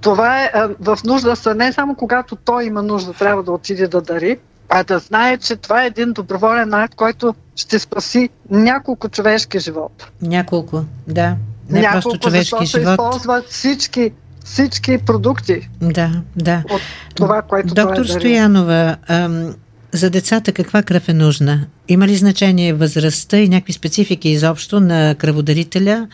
това 0.00 0.44
е 0.44 0.50
в 0.80 0.98
нужда 1.04 1.36
са 1.36 1.54
не 1.54 1.72
само 1.72 1.94
когато 1.94 2.36
той 2.36 2.64
има 2.64 2.82
нужда, 2.82 3.12
трябва 3.12 3.42
да 3.42 3.52
отиде 3.52 3.88
да 3.88 4.00
дари, 4.00 4.38
а 4.68 4.84
да 4.84 4.98
знае, 4.98 5.38
че 5.38 5.56
това 5.56 5.82
е 5.82 5.86
един 5.86 6.12
доброволен 6.12 6.74
акт, 6.74 6.94
който 6.94 7.34
ще 7.56 7.78
спаси 7.78 8.28
няколко 8.50 9.08
човешки 9.08 9.58
живота. 9.58 10.10
Няколко, 10.22 10.84
да. 11.08 11.36
Не 11.70 11.80
няколко, 11.80 12.02
просто 12.02 12.18
човешки 12.18 12.66
живот. 12.66 12.90
използват 12.90 13.48
всички, 13.48 14.12
всички 14.44 14.98
продукти. 14.98 15.68
Да, 15.80 16.10
да. 16.36 16.62
От 16.70 16.80
това, 17.14 17.42
което 17.42 17.74
Доктор 17.74 17.94
той 17.94 18.04
е 18.04 18.18
Стоянова, 18.18 18.96
ам, 19.08 19.54
за 19.92 20.10
децата 20.10 20.52
каква 20.52 20.82
кръв 20.82 21.08
е 21.08 21.14
нужна? 21.14 21.66
Има 21.88 22.06
ли 22.06 22.16
значение 22.16 22.72
възрастта 22.72 23.38
и 23.38 23.48
някакви 23.48 23.72
специфики 23.72 24.28
изобщо 24.28 24.80
на 24.80 25.14
кръводарителя? 25.18 26.08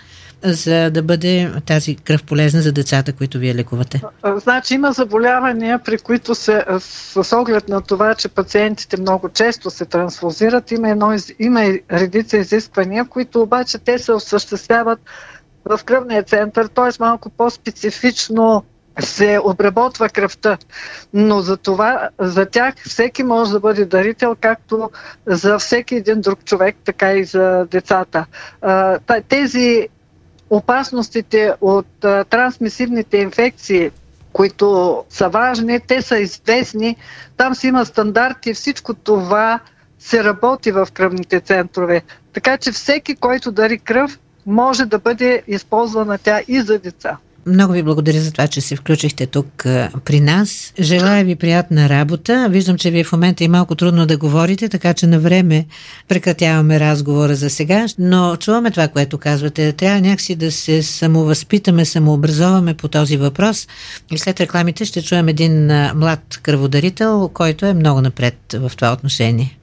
за 0.45 0.91
да 0.91 1.03
бъде 1.03 1.53
тази 1.67 1.95
кръв 1.95 2.23
полезна 2.23 2.63
за 2.63 2.73
децата, 2.73 3.13
които 3.13 3.39
вие 3.39 3.55
лекувате? 3.55 4.03
Значи 4.37 4.75
има 4.75 4.93
заболявания, 4.93 5.79
при 5.79 5.99
които 5.99 6.35
се, 6.35 6.65
с 6.81 7.37
оглед 7.37 7.69
на 7.69 7.81
това, 7.81 8.15
че 8.15 8.29
пациентите 8.29 9.01
много 9.01 9.29
често 9.29 9.71
се 9.71 9.85
трансфузират, 9.85 10.71
има, 10.71 10.91
едно, 10.91 11.17
има 11.39 11.61
редица 11.93 12.37
изисквания, 12.37 13.05
които 13.05 13.43
обаче 13.43 13.79
те 13.79 13.99
се 13.99 14.13
осъществяват 14.13 14.99
в 15.65 15.81
кръвния 15.85 16.23
център, 16.23 16.67
т.е. 16.67 16.91
малко 17.01 17.31
по-специфично 17.31 18.65
се 19.01 19.39
обработва 19.45 20.09
кръвта. 20.09 20.59
Но 21.15 21.41
за 21.41 21.57
това, 21.57 22.09
за 22.19 22.47
тях 22.47 22.75
всеки 22.89 23.23
може 23.23 23.53
да 23.53 23.61
бъде 23.61 23.85
дарител, 23.85 24.37
както 24.41 24.91
за 25.27 25.59
всеки 25.59 25.95
един 25.95 26.21
друг 26.21 26.45
човек, 26.45 26.77
така 26.85 27.13
и 27.13 27.25
за 27.25 27.67
децата. 27.71 28.27
Тези 29.29 29.89
опасностите 30.51 31.53
от 31.61 31.87
трансмисивните 32.31 33.17
инфекции, 33.17 33.91
които 34.33 35.05
са 35.11 35.29
важни, 35.29 35.81
те 35.81 36.03
са 36.03 36.19
известни, 36.19 36.97
там 37.37 37.55
си 37.55 37.67
има 37.67 37.87
стандарти, 37.87 38.55
всичко 38.55 38.95
това 38.95 39.61
се 39.99 40.25
работи 40.25 40.73
в 40.73 40.89
кръвните 40.95 41.41
центрове. 41.41 42.03
Така 42.33 42.57
че 42.59 42.73
всеки, 42.73 43.17
който 43.17 43.53
дари 43.53 43.79
кръв, 43.79 44.19
може 44.47 44.85
да 44.85 44.99
бъде 44.99 45.43
използвана 45.49 46.19
тя 46.19 46.41
и 46.49 46.61
за 46.61 46.79
деца. 46.79 47.19
Много 47.47 47.73
ви 47.73 47.83
благодаря 47.83 48.21
за 48.21 48.33
това, 48.33 48.49
че 48.49 48.61
се 48.61 48.77
включихте 48.77 49.27
тук 49.27 49.47
при 50.05 50.21
нас. 50.21 50.73
Желая 50.81 51.25
ви 51.25 51.35
приятна 51.35 51.89
работа. 51.89 52.49
Виждам, 52.51 52.77
че 52.77 52.91
ви 52.91 53.05
в 53.05 53.13
момента 53.13 53.45
е 53.45 53.49
малко 53.49 53.75
трудно 53.75 54.07
да 54.07 54.17
говорите, 54.17 54.69
така 54.69 54.95
че 54.95 55.07
на 55.07 55.19
време 55.19 55.67
прекратяваме 56.09 56.81
разговора 56.81 57.35
за 57.35 57.51
сега, 57.51 57.87
но 57.99 58.37
чуваме 58.37 58.71
това, 58.71 58.89
което 58.89 59.19
казвате. 59.19 59.73
Трябва 59.73 60.01
някакси 60.01 60.35
да 60.35 60.53
се 60.53 60.83
самовъзпитаме, 60.83 61.85
самообразоваме 61.85 62.75
по 62.75 62.89
този 62.89 63.17
въпрос 63.17 63.69
и 64.13 64.19
след 64.19 64.41
рекламите 64.41 64.85
ще 64.85 65.03
чуем 65.03 65.29
един 65.29 65.67
млад 65.95 66.41
кръводарител, 66.43 67.31
който 67.35 67.67
е 67.67 67.75
много 67.75 68.01
напред 68.01 68.37
в 68.53 68.73
това 68.77 68.93
отношение. 68.93 69.59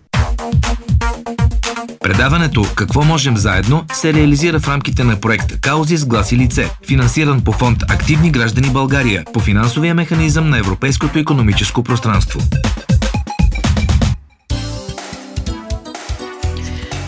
Предаването 2.12 2.66
«Какво 2.76 3.04
можем 3.04 3.38
заедно» 3.38 3.86
се 3.94 4.14
реализира 4.14 4.60
в 4.60 4.68
рамките 4.68 5.04
на 5.04 5.20
проект 5.20 5.60
«Каузи 5.60 5.98
с 5.98 6.06
глас 6.06 6.32
и 6.32 6.38
лице», 6.38 6.70
финансиран 6.88 7.42
по 7.42 7.52
фонд 7.52 7.84
«Активни 7.90 8.32
граждани 8.32 8.70
България» 8.70 9.26
по 9.34 9.40
финансовия 9.40 9.96
механизъм 9.96 10.50
на 10.50 10.58
Европейското 10.58 11.20
економическо 11.20 11.84
пространство. 11.84 12.40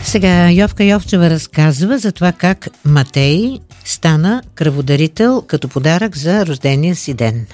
Сега 0.03 0.51
Йовка 0.51 0.83
Йовчева 0.83 1.29
разказва 1.29 1.97
за 1.97 2.11
това 2.11 2.31
как 2.31 2.67
Матей 2.85 3.59
стана 3.85 4.41
кръводарител 4.55 5.43
като 5.47 5.67
подарък 5.67 6.17
за 6.17 6.45
рождения 6.45 6.95
си 6.95 7.13
ден. 7.13 7.45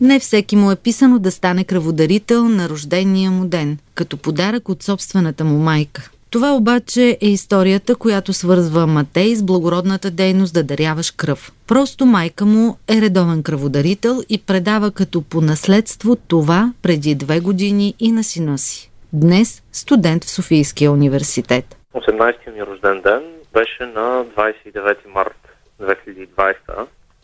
Не 0.00 0.20
всеки 0.20 0.56
му 0.56 0.70
е 0.70 0.76
писано 0.76 1.18
да 1.18 1.30
стане 1.30 1.64
кръводарител 1.64 2.48
на 2.48 2.68
рождения 2.68 3.30
му 3.30 3.44
ден, 3.44 3.78
като 3.94 4.16
подарък 4.16 4.68
от 4.68 4.82
собствената 4.82 5.44
му 5.44 5.58
майка. 5.58 6.10
Това 6.32 6.54
обаче 6.54 7.18
е 7.22 7.26
историята, 7.26 7.96
която 7.96 8.32
свързва 8.32 8.86
Матей 8.86 9.34
с 9.34 9.42
благородната 9.42 10.10
дейност 10.10 10.54
да 10.54 10.64
даряваш 10.64 11.10
кръв. 11.10 11.52
Просто 11.68 12.06
майка 12.06 12.44
му 12.44 12.76
е 12.88 13.00
редовен 13.00 13.42
кръводарител 13.42 14.14
и 14.28 14.42
предава 14.46 14.90
като 14.90 15.22
по 15.22 15.40
наследство 15.40 16.16
това 16.16 16.72
преди 16.82 17.14
две 17.14 17.40
години 17.40 17.94
и 17.98 18.12
на 18.12 18.24
сина 18.24 18.58
си. 18.58 18.92
Днес 19.12 19.62
студент 19.72 20.24
в 20.24 20.30
Софийския 20.30 20.92
университет. 20.92 21.64
18-ти 21.94 22.50
ми 22.50 22.62
рожден 22.62 23.00
ден 23.00 23.22
беше 23.52 23.86
на 23.86 24.24
29 24.24 24.96
март 25.14 25.40
2020, 25.80 26.54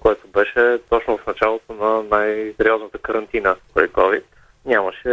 което 0.01 0.27
беше 0.29 0.79
точно 0.91 1.19
в 1.19 1.27
началото 1.27 1.73
на 1.73 2.03
най-сериозната 2.03 2.99
карантина 2.99 3.57
при 3.75 3.89
COVID. 3.89 4.23
Нямаше 4.67 5.13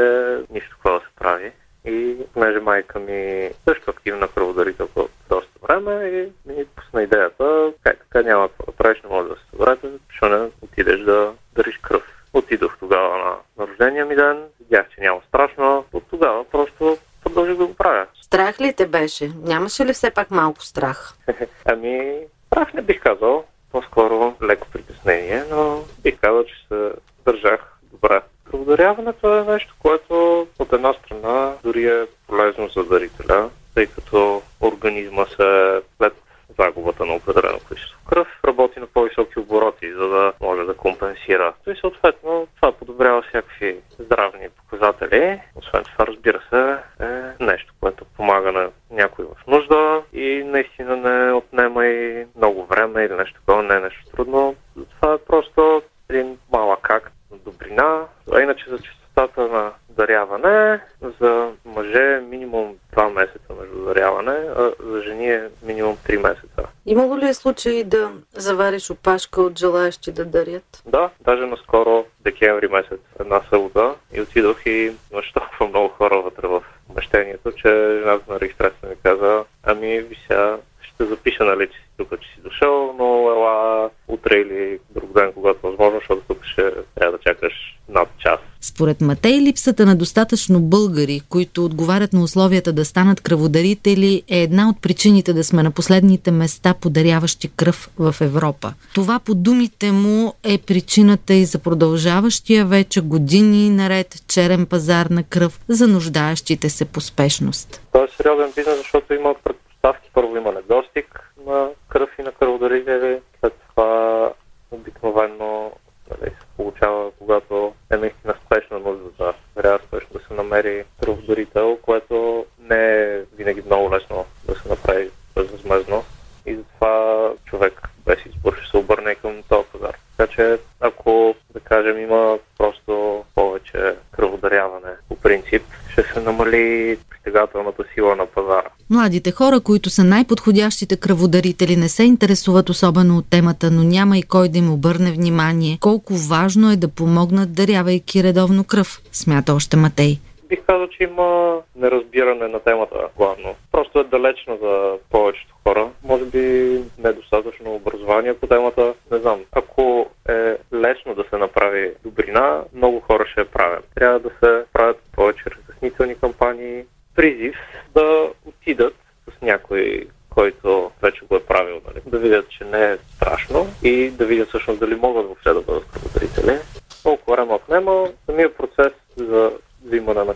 нищо 0.51 0.69
какво 0.69 0.89
да 0.91 0.99
се 0.99 1.15
прави 1.19 1.51
и 1.85 2.17
понеже 2.33 2.59
майка 2.59 2.99
ми 2.99 3.49
също 3.67 3.89
активна 3.91 4.27
кръводарителка 4.27 5.01
от 5.01 5.11
доста 5.29 5.59
време 5.61 6.05
и 6.05 6.31
ми 6.49 6.65
пусна 6.65 7.03
идеята, 7.03 7.73
как 7.83 7.97
така 7.97 8.21
няма 8.21 8.49
какво 8.49 8.71
да 8.71 8.77
правиш, 8.77 9.01
не 9.03 9.09
може 9.09 9.29
да 9.29 9.35
се 9.35 9.41
съберете, 9.51 9.87
защо 10.09 10.29
не 10.29 10.49
отидеш 10.61 10.99
да 10.99 11.33
дариш 11.55 11.77
кръв. 11.77 12.03
Отидох 12.33 12.77
тогава 12.79 13.17
на, 13.17 13.35
на 13.57 13.67
рождения 13.71 14.05
ми 14.05 14.15
ден, 14.15 14.43
видях, 14.59 14.89
че 14.89 15.01
няма 15.01 15.21
страшно, 15.27 15.85
от 15.93 16.03
тогава 16.09 16.43
просто 16.43 16.97
продължих 17.23 17.57
да 17.57 17.65
го 17.65 17.75
правя. 17.75 18.05
Страх 18.21 18.61
ли 18.61 18.73
те 18.73 18.87
беше? 18.87 19.31
Нямаше 19.43 19.85
ли 19.85 19.93
все 19.93 20.11
пак 20.11 20.31
малко 20.31 20.63
страх? 20.63 21.13
ами, 21.65 22.19
страх 22.47 22.73
не 22.73 22.81
бих 22.81 23.01
казал, 23.01 23.45
по-скоро 23.71 24.35
леко 24.43 24.67
притеснение, 24.73 25.43
но 25.51 25.83
бих 26.03 26.19
казал, 26.19 26.43
че 26.43 26.67
се 26.67 26.91
държах 27.25 27.75
добре. 27.91 28.21
Кръводаряването 28.51 29.37
е 29.37 29.43
нещо, 29.43 29.75
което 29.79 30.47
от 30.59 30.73
една 30.73 30.93
страна 30.93 31.53
дори 31.63 31.85
е 31.85 32.05
полезно 32.27 32.64
за 32.75 32.83
дарителя, 32.83 33.49
тъй 33.75 33.85
като 33.85 34.41
организма 34.61 35.25
се 35.25 35.81
след 35.97 36.13
загубата 36.59 37.05
на 37.05 37.15
определено 37.15 37.59
количество 37.67 37.99
кръв 38.09 38.27
работи 38.45 38.79
на 38.79 38.87
по-високи 38.87 39.39
обороти, 39.39 39.93
за 39.93 40.07
да 40.07 40.33
може 40.41 40.65
да 40.65 40.73
компенсира. 40.73 41.53
И 41.67 41.75
съответно 41.81 42.47
това 42.55 42.71
подобрява 42.71 43.21
всякакви 43.21 43.77
здравни 43.99 44.49
показатели. 44.49 45.41
Освен 45.55 45.83
това, 45.83 46.07
разбира 46.07 46.41
се, 46.49 46.77
е 47.05 47.43
нещо, 47.43 47.73
което 47.81 48.05
помага 48.05 48.51
на 48.51 48.69
някой 48.91 49.25
в 49.25 49.47
нужда 49.47 50.01
и 50.13 50.43
наистина 50.45 50.95
не 50.95 51.33
отнема 51.33 51.85
и 51.85 52.25
много 52.35 52.65
време 52.65 53.03
или 53.03 53.13
нещо 53.13 53.39
такова, 53.39 53.63
не 53.63 53.75
е 53.75 53.79
нещо 53.79 54.05
трудно. 54.15 54.55
Това 54.89 55.13
е 55.13 55.17
просто 55.17 55.81
един 56.09 56.37
малък 56.51 56.89
акт 56.89 57.13
на 57.31 57.37
добрина. 57.37 58.05
А 58.33 58.41
иначе 58.41 58.69
за 58.69 58.79
частотата 58.79 59.47
на 59.47 59.71
даряване, 59.89 60.79
за 61.21 61.51
мъже 61.65 62.13
е 62.13 62.19
минимум 62.19 62.75
2 62.95 63.13
месеца 63.13 63.53
между 63.59 63.85
даряване, 63.85 64.31
а 64.31 64.71
за 64.79 65.01
жени 65.01 65.31
е 65.31 65.49
минимум 65.63 65.97
3 65.97 66.17
месеца. 66.17 66.69
Имало 66.85 67.17
ли 67.17 67.27
е 67.27 67.33
случай 67.55 67.83
да 67.83 68.11
завариш 68.33 68.89
опашка 68.89 69.41
от 69.41 69.59
желаящи 69.59 70.11
да 70.11 70.25
дарят? 70.25 70.83
Да, 70.85 71.09
даже 71.21 71.45
наскоро, 71.45 72.05
декември 72.19 72.67
месец, 72.67 72.99
една 73.19 73.41
събота 73.49 73.95
и 74.13 74.21
отидох 74.21 74.65
и 74.65 74.91
имаше 75.11 75.33
толкова 75.33 75.67
много 75.67 75.87
хора 75.89 76.21
вътре 76.21 76.47
в 76.47 76.63
помещението, 76.87 77.51
че 77.51 77.99
жената 78.03 78.33
на 78.33 78.39
регистрация 78.39 78.89
ми 78.89 78.95
каза, 79.03 79.43
ами 79.63 79.99
ви 79.99 80.17
сега 80.27 80.57
ще 80.81 81.05
запиша, 81.05 81.45
нали, 81.45 81.67
че 81.67 81.77
си 81.77 81.85
тук, 81.97 82.21
че 82.21 82.29
си 82.29 82.41
дошъл, 82.43 82.95
но 82.97 83.05
ела 83.05 83.89
утре 84.07 84.35
или 84.35 84.79
друг 84.89 85.13
ден, 85.13 85.33
когато 85.33 85.67
е 85.67 85.69
възможно, 85.69 85.99
защото 85.99 86.21
тук 86.27 86.45
ще 86.45 86.71
трябва 86.95 87.17
да 87.17 87.23
чакаш 87.23 87.53
над 87.89 88.09
час. 88.17 88.39
Според 88.75 89.01
Матей, 89.01 89.41
липсата 89.41 89.85
на 89.85 89.95
достатъчно 89.95 90.59
българи, 90.59 91.21
които 91.29 91.65
отговарят 91.65 92.13
на 92.13 92.23
условията 92.23 92.73
да 92.73 92.85
станат 92.85 93.21
кръводарители, 93.21 94.23
е 94.31 94.41
една 94.41 94.69
от 94.69 94.81
причините 94.81 95.33
да 95.33 95.43
сме 95.43 95.63
на 95.63 95.71
последните 95.71 96.31
места 96.31 96.73
подаряващи 96.81 97.51
кръв 97.55 97.89
в 97.99 98.15
Европа. 98.21 98.73
Това 98.95 99.19
по 99.19 99.35
думите 99.35 99.91
му 99.91 100.33
е 100.43 100.57
причината 100.57 101.33
и 101.33 101.45
за 101.45 101.59
продължаващия 101.59 102.65
вече 102.65 103.01
години 103.01 103.69
наред 103.69 104.23
черен 104.27 104.65
пазар 104.65 105.05
на 105.05 105.23
кръв 105.23 105.59
за 105.67 105.87
нуждаещите 105.87 106.69
се 106.69 106.85
по 106.85 107.01
спешност. 107.01 107.81
Това 107.91 108.03
е 108.03 108.07
сериозен 108.17 108.51
бизнес, 108.55 108.77
защото 108.77 109.13
има 109.13 109.35
предпоставки. 109.43 110.09
Първо 110.13 110.37
има 110.37 110.51
недостиг 110.51 111.31
на 111.47 111.69
кръв 111.89 112.09
и 112.19 112.21
на 112.21 112.31
кръводарители, 112.31 113.19
след 113.39 113.53
това 113.69 114.31
обикновено 114.71 115.71
нали, 116.11 116.29
се 116.29 116.45
получава, 116.57 117.11
когато 117.19 117.73
е 117.91 117.97
наистина 117.97 118.35
спешна 118.45 118.79
нужда, 118.79 119.33
трябва 119.55 119.79
спешно 119.87 120.09
да 120.13 120.19
се 120.27 120.33
намери 120.33 120.83
кръводарител, 121.03 121.77
което 121.81 122.45
не 122.59 123.03
е 123.03 123.21
винаги 123.37 123.63
много 123.65 123.95
лесно 123.95 124.25
да 124.45 124.55
се 124.55 124.69
направи 124.69 125.09
безвъзмезно. 125.35 126.03
И 126.45 126.55
затова 126.55 127.31
човек 127.45 127.81
без 128.05 128.19
избор 128.25 128.55
ще 128.55 128.69
се 128.69 128.77
обърне 128.77 129.15
към 129.15 129.43
този 129.49 129.67
пазар. 129.71 129.95
Така 130.17 130.33
че 130.33 130.59
ако, 130.79 131.35
да 131.53 131.59
кажем, 131.59 131.99
има 131.99 132.39
просто 132.57 133.23
повече 133.35 133.95
кръводаряване 134.11 134.91
по 135.09 135.15
принцип, 135.15 135.63
ще 135.91 136.03
се 136.03 136.19
намали 136.19 136.97
притегателната 137.09 137.83
сила 137.93 138.15
на 138.15 138.25
пазара. 138.25 138.69
Младите 138.89 139.31
хора, 139.31 139.59
които 139.59 139.89
са 139.89 140.03
най-подходящите 140.03 140.97
кръводарители, 140.97 141.75
не 141.75 141.89
се 141.89 142.03
интересуват 142.03 142.69
особено 142.69 143.17
от 143.17 143.29
темата, 143.29 143.71
но 143.71 143.83
няма 143.83 144.17
и 144.17 144.23
кой 144.23 144.49
да 144.49 144.57
им 144.57 144.73
обърне 144.73 145.11
внимание. 145.11 145.77
Колко 145.81 146.13
важно 146.13 146.71
е 146.71 146.75
да 146.75 146.87
помогнат, 146.87 147.53
дарявайки 147.53 148.23
редовно 148.23 148.63
кръв, 148.63 149.01
смята 149.11 149.53
още 149.53 149.77
Матей. 149.77 150.19
Бих 150.49 150.59
казал, 150.67 150.87
че 150.87 151.03
има 151.03 151.57
неразбиране 151.75 152.47
на 152.47 152.59
темата 152.59 152.95
главно. 153.17 153.55
Просто 153.71 153.99
е 153.99 154.03
далечно 154.03 154.57
за 154.61 154.93
повечето 155.09 155.55
хора. 155.63 155.89
Може 156.03 156.25
би 156.25 156.79
недостатъчно 157.03 157.75
образование 157.75 158.33
по 158.33 158.47
темата. 158.47 158.93
Не 159.11 159.17
знам. 159.17 159.39
Ако 159.51 160.09
е 160.29 160.55
лесно 160.73 161.15
да 161.15 161.23
се 161.29 161.37
направи 161.37 161.91
добрина, 162.03 162.63
много 162.73 162.99
хора 162.99 163.25
ще 163.31 163.41
я 163.41 163.51
правят. 163.51 163.85
Трябва 163.95 164.19
да 164.19 164.29
се 164.29 164.63
правят 164.73 164.97
повече 165.15 165.43
разяснителни 165.45 166.15
кампании, 166.15 166.83
призив 167.15 167.55
да 167.95 168.27
отидат 168.65 168.95
с 169.29 169.41
някой 169.41 170.07
който 170.29 170.91
вече 171.01 171.25
го 171.25 171.35
е 171.35 171.43
правил, 171.43 171.81
нали? 171.87 172.01
да 172.05 172.17
видят, 172.17 172.49
че 172.49 172.63
не 172.63 172.91
е 172.91 172.97
страшно 173.15 173.67
и 173.83 174.09
да 174.09 174.25
видят 174.25 174.47
всъщност 174.47 174.79
дали 174.79 174.95
могат 174.95 175.25
въобще 175.25 175.53
да 175.53 175.61
бъдат 175.61 175.85
кръводарители. 175.93 176.57
Колко 177.03 177.31
време 177.31 177.53
отнема, 177.53 178.07
самия 178.25 178.53
процес 178.53 178.93
за 179.17 179.51
взимане 179.85 180.23
на 180.23 180.33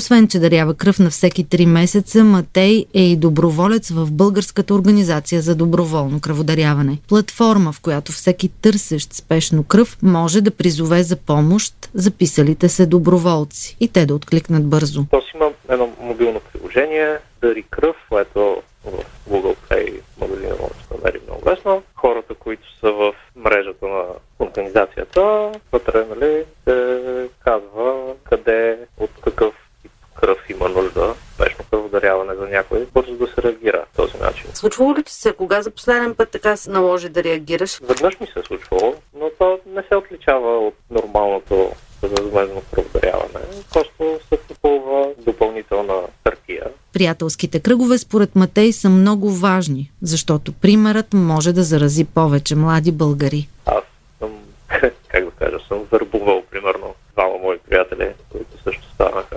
Освен, 0.00 0.28
че 0.28 0.38
дарява 0.38 0.74
кръв 0.74 0.98
на 0.98 1.10
всеки 1.10 1.46
3 1.46 1.66
месеца, 1.66 2.24
Матей 2.24 2.86
е 2.94 3.02
и 3.02 3.16
доброволец 3.16 3.90
в 3.90 4.12
Българската 4.12 4.74
организация 4.74 5.42
за 5.42 5.54
доброволно 5.54 6.20
кръводаряване. 6.20 6.98
Платформа, 7.08 7.72
в 7.72 7.80
която 7.80 8.12
всеки 8.12 8.48
търсещ 8.48 9.12
спешно 9.12 9.64
кръв 9.64 9.98
може 10.02 10.40
да 10.40 10.50
призове 10.50 11.02
за 11.02 11.16
помощ 11.16 11.74
записалите 11.94 12.68
се 12.68 12.86
доброволци 12.86 13.76
и 13.80 13.88
те 13.88 14.06
да 14.06 14.14
откликнат 14.14 14.66
бързо. 14.66 15.04
То 15.10 15.20
си 15.20 15.30
има 15.34 15.50
едно 15.68 15.92
мобилно 16.00 16.40
приложение, 16.52 17.18
Дари 17.42 17.64
кръв, 17.70 17.96
което 18.08 18.62
в 18.84 18.92
Google 19.30 19.56
Play 19.70 20.00
магазина 20.20 20.54
може 20.60 20.72
да 20.90 20.96
намери 20.96 21.20
много 21.26 21.50
лесно. 21.50 21.82
Хората, 21.94 22.34
които 22.34 22.78
са 22.80 22.92
в 22.92 23.12
мрежата 23.36 23.86
на 23.86 24.02
организацията, 24.38 25.52
вътре 25.72 26.04
нали, 26.10 26.44
се 26.64 27.28
казва 27.44 28.14
къде, 28.30 28.78
от 28.98 29.10
какъв 29.24 29.54
тип 29.82 29.92
кръв 30.20 30.38
има 30.50 30.68
нужда, 30.68 31.14
спешно 31.34 31.64
някой, 32.70 32.86
бързо 32.94 33.16
да 33.16 33.26
се 33.26 33.42
реагира 33.42 33.84
в 33.92 33.96
този 33.96 34.16
начин. 34.16 34.50
Случвало 34.54 34.94
ли 34.94 35.02
ти 35.02 35.12
се, 35.12 35.32
кога 35.32 35.62
за 35.62 35.70
последен 35.70 36.14
път 36.14 36.30
така 36.30 36.56
се 36.56 36.70
наложи 36.70 37.08
да 37.08 37.24
реагираш? 37.24 37.80
Веднъж 37.82 38.20
ми 38.20 38.26
се 38.26 38.40
е 38.40 38.42
случвало, 38.42 38.94
но 39.18 39.30
то 39.38 39.58
не 39.66 39.82
се 39.82 39.96
отличава 39.96 40.58
от 40.58 40.74
нормалното 40.90 41.72
безвъзмезно 42.02 42.62
кръводаряване. 42.74 43.46
Просто 43.72 44.18
се 44.28 44.38
попълва 44.48 45.08
допълнителна 45.18 45.94
хартия. 46.24 46.64
Приятелските 46.92 47.60
кръгове 47.60 47.98
според 47.98 48.36
Матей 48.36 48.72
са 48.72 48.88
много 48.88 49.30
важни, 49.30 49.90
защото 50.02 50.52
примерът 50.52 51.12
може 51.12 51.52
да 51.52 51.62
зарази 51.62 52.04
повече 52.04 52.56
млади 52.56 52.92
българи. 52.92 53.48
Аз 53.66 53.82
съм, 54.18 54.30
как 55.08 55.24
да 55.24 55.30
кажа, 55.30 55.58
съм 55.68 55.78
върбувал 55.90 56.42
примерно 56.50 56.94
двама 57.12 57.38
мои 57.38 57.58
приятели, 57.58 58.12
които 58.30 58.62
също 58.64 58.82
станаха 58.94 59.36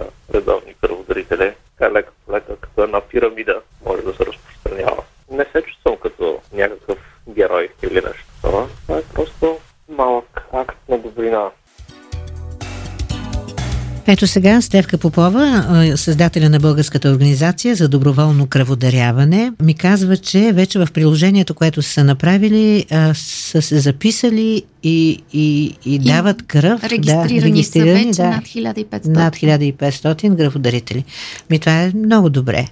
Ето 14.13 14.27
сега 14.27 14.61
Стевка 14.61 14.97
Попова, 14.97 15.93
създателя 15.95 16.49
на 16.49 16.59
Българската 16.59 17.09
организация 17.09 17.75
за 17.75 17.89
доброволно 17.89 18.47
кръводаряване, 18.47 19.51
ми 19.61 19.73
казва, 19.73 20.17
че 20.17 20.51
вече 20.53 20.79
в 20.79 20.87
приложението, 20.93 21.53
което 21.53 21.81
са 21.81 22.03
направили, 22.03 22.85
са 23.13 23.61
се 23.61 23.79
записали 23.79 24.63
и, 24.83 25.19
и, 25.33 25.75
и 25.85 25.99
дават 25.99 26.47
кръв. 26.47 26.83
Регистрирани, 26.83 27.39
да, 27.39 27.45
регистрирани 27.45 28.13
са 28.13 28.19
вече 28.19 28.21
да, 28.21 28.29
над 28.29 28.45
1500. 28.45 29.07
Над 29.07 29.35
1500 29.35 30.37
кръводарители. 30.37 31.03
Ми 31.49 31.59
това 31.59 31.81
е 31.81 31.91
много 31.95 32.29
добре. 32.29 32.67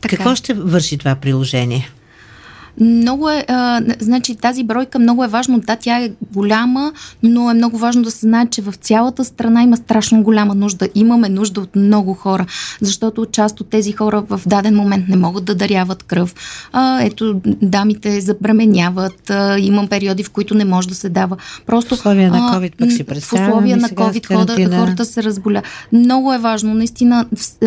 Така. 0.00 0.16
Какво 0.16 0.34
ще 0.34 0.54
върши 0.54 0.98
това 0.98 1.14
приложение? 1.14 1.90
Много 2.80 3.30
е, 3.30 3.44
а, 3.48 3.82
значи 4.00 4.36
тази 4.36 4.64
бройка 4.64 4.98
много 4.98 5.24
е 5.24 5.28
важно. 5.28 5.60
Да, 5.60 5.76
тя 5.76 5.98
е 5.98 6.10
голяма, 6.34 6.92
но 7.22 7.50
е 7.50 7.54
много 7.54 7.78
важно 7.78 8.02
да 8.02 8.10
се 8.10 8.18
знае, 8.18 8.46
че 8.46 8.62
в 8.62 8.74
цялата 8.80 9.24
страна 9.24 9.62
има 9.62 9.76
страшно 9.76 10.22
голяма 10.22 10.54
нужда. 10.54 10.88
Имаме 10.94 11.28
нужда 11.28 11.60
от 11.60 11.76
много 11.76 12.14
хора, 12.14 12.46
защото 12.80 13.26
част 13.26 13.60
от 13.60 13.68
тези 13.70 13.92
хора 13.92 14.22
в 14.28 14.40
даден 14.46 14.76
момент 14.76 15.08
не 15.08 15.16
могат 15.16 15.44
да 15.44 15.54
даряват 15.54 16.02
кръв. 16.02 16.34
А, 16.72 17.02
ето, 17.02 17.40
дамите 17.62 18.20
забременяват, 18.20 19.30
а, 19.30 19.58
имам 19.58 19.88
периоди, 19.88 20.22
в 20.22 20.30
които 20.30 20.54
не 20.54 20.64
може 20.64 20.88
да 20.88 20.94
се 20.94 21.08
дава. 21.08 21.36
Просто, 21.66 21.96
в 21.96 21.98
условия 21.98 22.30
на 22.30 22.38
COVID 22.38 22.76
пък 22.76 22.92
си 22.92 23.04
В 23.04 23.32
условия 23.32 23.76
на 23.76 23.88
COVID 23.88 24.26
хората, 24.26 24.78
хората 24.78 25.04
се 25.04 25.22
разболя. 25.22 25.62
Много 25.92 26.32
е 26.32 26.38
важно, 26.38 26.74
наистина, 26.74 27.26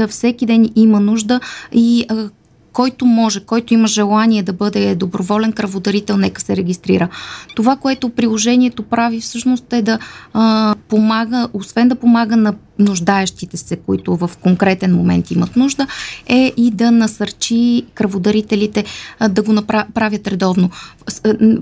всеки 0.10 0.46
ден 0.46 0.70
има 0.76 1.00
нужда 1.00 1.40
и 1.74 2.06
а, 2.10 2.30
който 2.78 3.06
може, 3.06 3.40
който 3.40 3.74
има 3.74 3.88
желание 3.88 4.44
да 4.44 4.54
бъде 4.54 4.96
доброволен 4.96 5.54
кръводарител, 5.54 6.18
нека 6.18 6.42
се 6.42 6.56
регистрира. 6.56 7.10
Това, 7.56 7.76
което 7.76 8.10
приложението 8.10 8.84
прави 8.84 9.22
всъщност 9.22 9.74
е 9.74 9.82
да 9.82 10.00
а, 10.34 10.76
помага, 10.88 11.48
освен 11.54 11.88
да 11.88 11.96
помага 11.96 12.38
на 12.38 12.54
нуждаещите 12.80 13.58
се, 13.58 13.76
които 13.76 14.16
в 14.16 14.32
конкретен 14.42 14.96
момент 14.96 15.32
имат 15.32 15.56
нужда, 15.56 15.88
е 16.28 16.54
и 16.58 16.72
да 16.72 16.92
насърчи 16.92 17.86
кръводарителите 17.94 18.84
да 19.30 19.42
го 19.42 19.54
направят 19.54 20.28
редовно. 20.28 20.70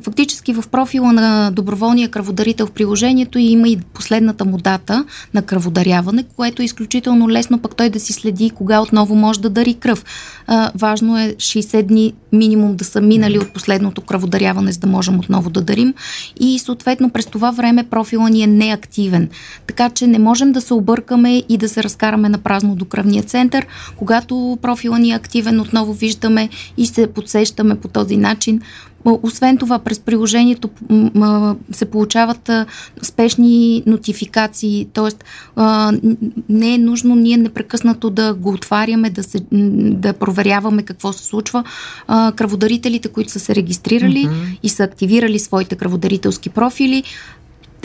Фактически 0.03 0.53
в 0.53 0.63
профила 0.71 1.13
на 1.13 1.51
доброволния 1.51 2.09
кръводарител 2.09 2.65
в 2.65 2.71
приложението 2.71 3.39
има 3.39 3.69
и 3.69 3.77
последната 3.93 4.45
му 4.45 4.57
дата 4.57 5.05
на 5.33 5.41
кръводаряване, 5.41 6.23
което 6.35 6.61
е 6.61 6.65
изключително 6.65 7.29
лесно 7.29 7.59
пък 7.59 7.75
той 7.75 7.89
да 7.89 7.99
си 7.99 8.13
следи 8.13 8.49
кога 8.49 8.81
отново 8.81 9.15
може 9.15 9.41
да 9.41 9.49
дари 9.49 9.73
кръв. 9.73 10.05
Важно 10.75 11.19
е 11.19 11.35
60 11.37 11.83
дни 11.83 12.13
минимум 12.37 12.75
да 12.75 12.85
са 12.85 13.01
минали 13.01 13.39
от 13.39 13.53
последното 13.53 14.01
кръводаряване, 14.01 14.71
за 14.71 14.79
да 14.79 14.87
можем 14.87 15.19
отново 15.19 15.49
да 15.49 15.61
дарим 15.61 15.93
и 16.39 16.59
съответно 16.59 17.09
през 17.09 17.25
това 17.25 17.51
време 17.51 17.83
профила 17.83 18.29
ни 18.29 18.43
е 18.43 18.47
неактивен. 18.47 19.29
Така 19.67 19.89
че 19.89 20.07
не 20.07 20.19
можем 20.19 20.51
да 20.51 20.61
се 20.61 20.73
объркаме 20.73 20.95
бъркаме 21.05 21.43
и 21.49 21.57
да 21.57 21.69
се 21.69 21.83
разкараме 21.83 22.29
на 22.29 22.37
празно 22.37 22.75
до 22.75 22.85
кръвния 22.85 23.23
център. 23.23 23.67
Когато 23.97 24.57
профила 24.61 24.99
ни 24.99 25.11
е 25.11 25.15
активен, 25.15 25.59
отново 25.59 25.93
виждаме 25.93 26.49
и 26.77 26.85
се 26.85 27.07
подсещаме 27.07 27.75
по 27.75 27.87
този 27.87 28.17
начин. 28.17 28.61
Освен 29.05 29.57
това, 29.57 29.79
през 29.79 29.99
приложението 29.99 30.69
се 31.71 31.85
получават 31.85 32.49
спешни 33.01 33.83
нотификации, 33.85 34.87
т.е. 34.93 35.09
не 36.49 36.73
е 36.73 36.77
нужно 36.77 37.15
ние 37.15 37.37
непрекъснато 37.37 38.09
да 38.09 38.33
го 38.33 38.49
отваряме, 38.49 39.09
да, 39.09 39.23
се, 39.23 39.39
да 39.51 40.13
проверяваме 40.13 40.83
какво 40.83 41.13
се 41.13 41.25
случва. 41.25 41.63
Кръводарителите, 42.35 43.07
които 43.07 43.31
са 43.31 43.39
се 43.39 43.55
регистрирали 43.55 44.27
mm-hmm. 44.27 44.59
и 44.63 44.69
са 44.69 44.83
активирали 44.83 45.39
своите 45.39 45.75
кръводарителски 45.75 46.49
профили, 46.49 47.03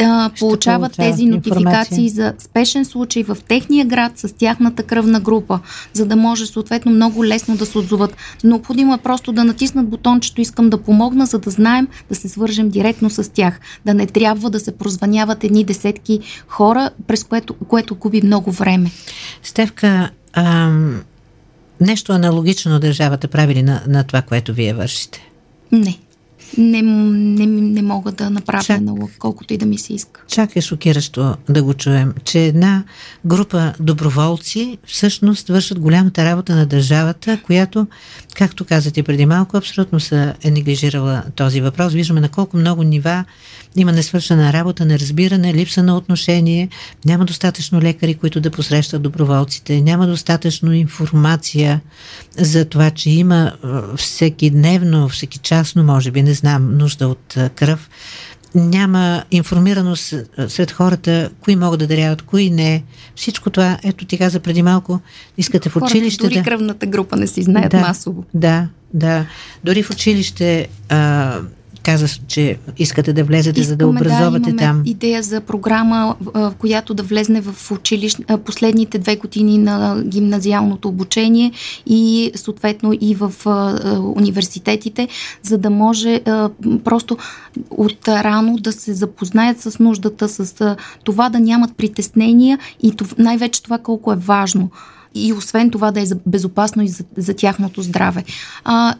да 0.01 0.31
получават 0.39 0.93
тези 0.93 1.27
нотификации 1.27 2.09
за 2.09 2.35
спешен 2.39 2.85
случай 2.85 3.23
в 3.23 3.37
техния 3.49 3.87
град 3.87 4.13
с 4.19 4.33
тяхната 4.33 4.83
кръвна 4.83 5.21
група, 5.21 5.61
за 5.93 6.07
да 6.07 6.17
може 6.17 6.47
съответно 6.47 6.93
много 6.93 7.25
лесно 7.25 7.57
да 7.57 7.67
се 7.67 7.79
отзоват. 7.79 8.17
Необходимо 8.45 8.95
е 8.95 8.99
просто 8.99 9.33
да 9.33 9.45
натиснат 9.45 9.89
бутончето 9.89 10.41
искам 10.41 10.71
да 10.71 10.83
помогна, 10.83 11.27
за 11.27 11.39
да 11.39 11.51
знаем 11.51 11.89
да 12.09 12.15
се 12.15 12.29
свържем 12.29 12.71
директно 12.71 13.11
с 13.11 13.33
тях. 13.33 13.61
Да 13.87 13.95
не 13.95 14.07
трябва 14.07 14.51
да 14.51 14.61
се 14.61 14.73
прозваняват 14.73 15.45
едни 15.45 15.65
десетки 15.65 16.21
хора, 16.49 16.91
през 17.07 17.25
което, 17.25 17.55
което 17.55 17.95
губи 17.95 18.23
много 18.25 18.51
време. 18.51 18.91
Стевка, 19.43 20.11
ам, 20.33 21.01
нещо 21.81 22.13
аналогично 22.13 22.81
държавата 22.81 23.29
прави 23.29 23.55
ли 23.55 23.63
на, 23.63 23.83
на 23.89 24.05
това, 24.05 24.23
което 24.23 24.55
вие 24.55 24.75
вършите? 24.75 25.31
Не 25.73 25.99
не, 26.59 26.83
не, 26.83 27.47
не 27.47 27.83
мога 27.83 28.13
да 28.13 28.31
направя 28.31 28.63
Чак, 28.63 28.81
налог, 28.81 29.11
колкото 29.19 29.55
и 29.55 29.57
да 29.57 29.67
ми 29.67 29.79
се 29.79 29.93
иска. 29.93 30.21
Чак 30.29 30.57
е 30.57 30.61
шокиращо 30.61 31.37
да 31.49 31.63
го 31.63 31.75
чуем, 31.75 32.15
че 32.25 32.45
една 32.45 32.85
група 33.25 33.73
доброволци 33.81 34.79
всъщност 34.87 35.49
вършат 35.49 35.79
голямата 35.79 36.25
работа 36.25 36.57
на 36.57 36.67
държавата, 36.67 37.41
която, 37.43 37.87
както 38.35 38.65
казате 38.65 39.03
преди 39.03 39.27
малко, 39.27 39.57
абсолютно 39.57 40.01
са 40.01 40.35
е 40.43 40.51
неглижирала 40.51 41.23
този 41.37 41.61
въпрос. 41.61 41.93
Виждаме 41.93 42.21
на 42.21 42.29
колко 42.29 42.57
много 42.57 42.83
нива 42.83 43.25
има 43.77 43.93
несвършена 43.93 44.53
работа, 44.53 44.85
неразбиране, 44.85 45.55
липса 45.55 45.83
на 45.83 45.97
отношение, 45.97 46.69
няма 47.05 47.25
достатъчно 47.25 47.81
лекари, 47.81 48.15
които 48.15 48.41
да 48.41 48.51
посрещат 48.51 49.03
доброволците, 49.03 49.81
няма 49.81 50.07
достатъчно 50.07 50.73
информация 50.73 51.81
за 52.39 52.65
това, 52.65 52.91
че 52.91 53.11
има 53.11 53.53
всеки 53.97 54.51
дневно, 54.51 55.09
всеки 55.09 55.39
частно, 55.39 55.85
може 55.85 56.11
би, 56.11 56.23
не 56.23 56.35
знам, 56.35 56.79
нужда 56.79 57.09
от 57.09 57.37
кръв. 57.55 57.91
няма 58.55 59.25
информираност 59.31 60.15
сред 60.49 60.71
хората, 60.71 61.31
кои 61.41 61.57
могат 61.57 61.81
да 61.81 61.87
даряват, 61.87 62.23
кои 62.23 62.51
не. 62.51 62.85
Всичко 63.17 63.51
това, 63.51 63.79
ето 63.85 64.05
ти 64.05 64.19
каза 64.19 64.41
преди 64.41 64.63
малко, 64.63 65.01
искате 65.39 65.69
в 65.69 65.77
училище 65.77 66.25
дори 66.25 66.35
да... 66.35 66.43
кръвната 66.43 66.87
група 66.87 67.17
не 67.17 67.27
си 67.27 67.43
знаят 67.43 67.71
да, 67.71 67.81
масово. 67.81 68.25
Да, 68.35 68.69
да. 68.95 69.27
Дори 69.65 69.83
в 69.83 69.91
училище 69.91 70.69
а, 70.89 71.39
каза, 71.83 72.07
че 72.27 72.59
искате 72.79 73.13
да 73.13 73.25
влезете, 73.25 73.61
Искаме, 73.61 73.73
за 73.73 73.77
да 73.77 73.89
образовате 73.89 74.51
да, 74.51 74.57
там. 74.57 74.83
идея 74.85 75.23
за 75.23 75.41
програма, 75.41 76.17
в 76.21 76.53
която 76.59 76.95
да 76.95 77.03
влезне 77.03 77.41
в 77.41 77.71
училище 77.71 78.25
последните 78.45 78.99
две 78.99 79.17
години 79.17 79.59
на 79.59 80.03
гимназиалното 80.07 80.89
обучение 80.89 81.53
и 81.87 82.31
съответно 82.35 82.93
и 83.01 83.15
в 83.15 83.33
университетите, 84.17 85.09
за 85.43 85.59
да 85.59 85.71
може 85.71 86.21
просто 86.85 87.17
от 87.71 88.09
рано 88.09 88.57
да 88.57 88.73
се 88.73 88.95
запознаят 88.95 89.61
с 89.61 89.79
нуждата, 89.79 90.29
с 90.29 90.77
това 91.05 91.29
да 91.29 91.41
нямат 91.41 91.77
притеснения 91.77 92.59
и 92.83 92.93
най-вече 93.19 93.63
това 93.63 93.79
колко 93.79 94.13
е 94.13 94.17
важно 94.17 94.71
и 95.15 95.33
освен 95.33 95.71
това 95.71 95.91
да 95.91 96.01
е 96.01 96.05
безопасно 96.27 96.83
и 96.83 96.89
за, 96.89 97.05
за 97.17 97.35
тяхното 97.35 97.83
здраве. 97.83 98.25
А, 98.65 98.95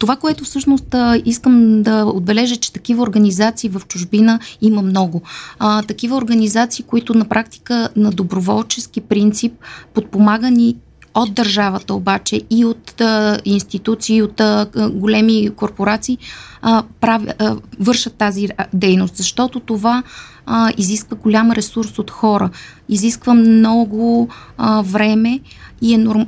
това, 0.00 0.16
което 0.16 0.44
всъщност 0.44 0.94
искам 1.24 1.82
да 1.82 2.04
отбележа, 2.04 2.56
че 2.56 2.72
такива 2.72 3.02
организации 3.02 3.70
в 3.70 3.82
чужбина 3.88 4.40
има 4.60 4.82
много. 4.82 5.22
А, 5.58 5.82
такива 5.82 6.16
организации, 6.16 6.84
които 6.84 7.14
на 7.14 7.24
практика 7.24 7.88
на 7.96 8.10
доброволчески 8.10 9.00
принцип 9.00 9.52
подпомагани 9.94 10.76
от 11.14 11.34
държавата 11.34 11.94
обаче 11.94 12.40
и 12.50 12.64
от 12.64 13.00
а, 13.00 13.38
институции, 13.44 14.22
от 14.22 14.40
а, 14.40 14.66
големи 14.92 15.50
корпорации 15.56 16.18
а, 16.62 16.82
прави, 17.00 17.26
а, 17.38 17.56
вършат 17.80 18.14
тази 18.14 18.48
дейност, 18.74 19.16
защото 19.16 19.60
това 19.60 20.02
а, 20.46 20.72
изисква 20.76 21.16
голям 21.16 21.52
ресурс 21.52 21.98
от 21.98 22.10
хора, 22.10 22.50
изисква 22.88 23.34
много 23.34 24.28
а, 24.58 24.82
време 24.82 25.40
и 25.82 25.94
е 25.94 25.98
норм, 25.98 26.26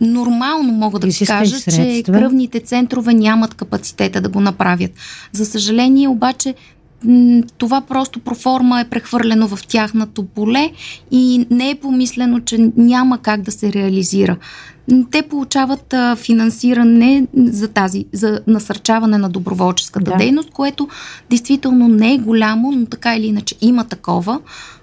нормално, 0.00 0.72
мога 0.72 0.98
да 0.98 1.06
изисква 1.06 1.38
кажа, 1.38 1.60
че 1.60 2.02
кръвните 2.06 2.60
центрове 2.60 3.14
нямат 3.14 3.54
капацитета 3.54 4.20
да 4.20 4.28
го 4.28 4.40
направят. 4.40 4.90
За 5.32 5.46
съжаление 5.46 6.08
обаче 6.08 6.54
това 7.58 7.80
просто 7.80 8.20
проформа 8.20 8.80
е 8.80 8.88
прехвърлено 8.88 9.48
в 9.48 9.66
тяхното 9.66 10.22
поле 10.22 10.72
и 11.10 11.46
не 11.50 11.70
е 11.70 11.74
помислено, 11.74 12.40
че 12.40 12.70
няма 12.76 13.18
как 13.18 13.42
да 13.42 13.52
се 13.52 13.72
реализира. 13.72 14.36
Те 15.10 15.22
получават 15.22 15.92
а, 15.92 16.16
финансиране 16.16 17.26
за 17.36 17.68
тази, 17.68 18.04
за 18.12 18.40
насърчаване 18.46 19.18
на 19.18 19.28
доброволческата 19.28 20.10
да. 20.10 20.16
дейност, 20.16 20.50
което 20.50 20.88
действително 21.30 21.88
не 21.88 22.14
е 22.14 22.18
голямо, 22.18 22.72
но 22.72 22.86
така 22.86 23.16
или 23.16 23.26
иначе 23.26 23.54
има 23.60 23.84
такова, 23.84 24.40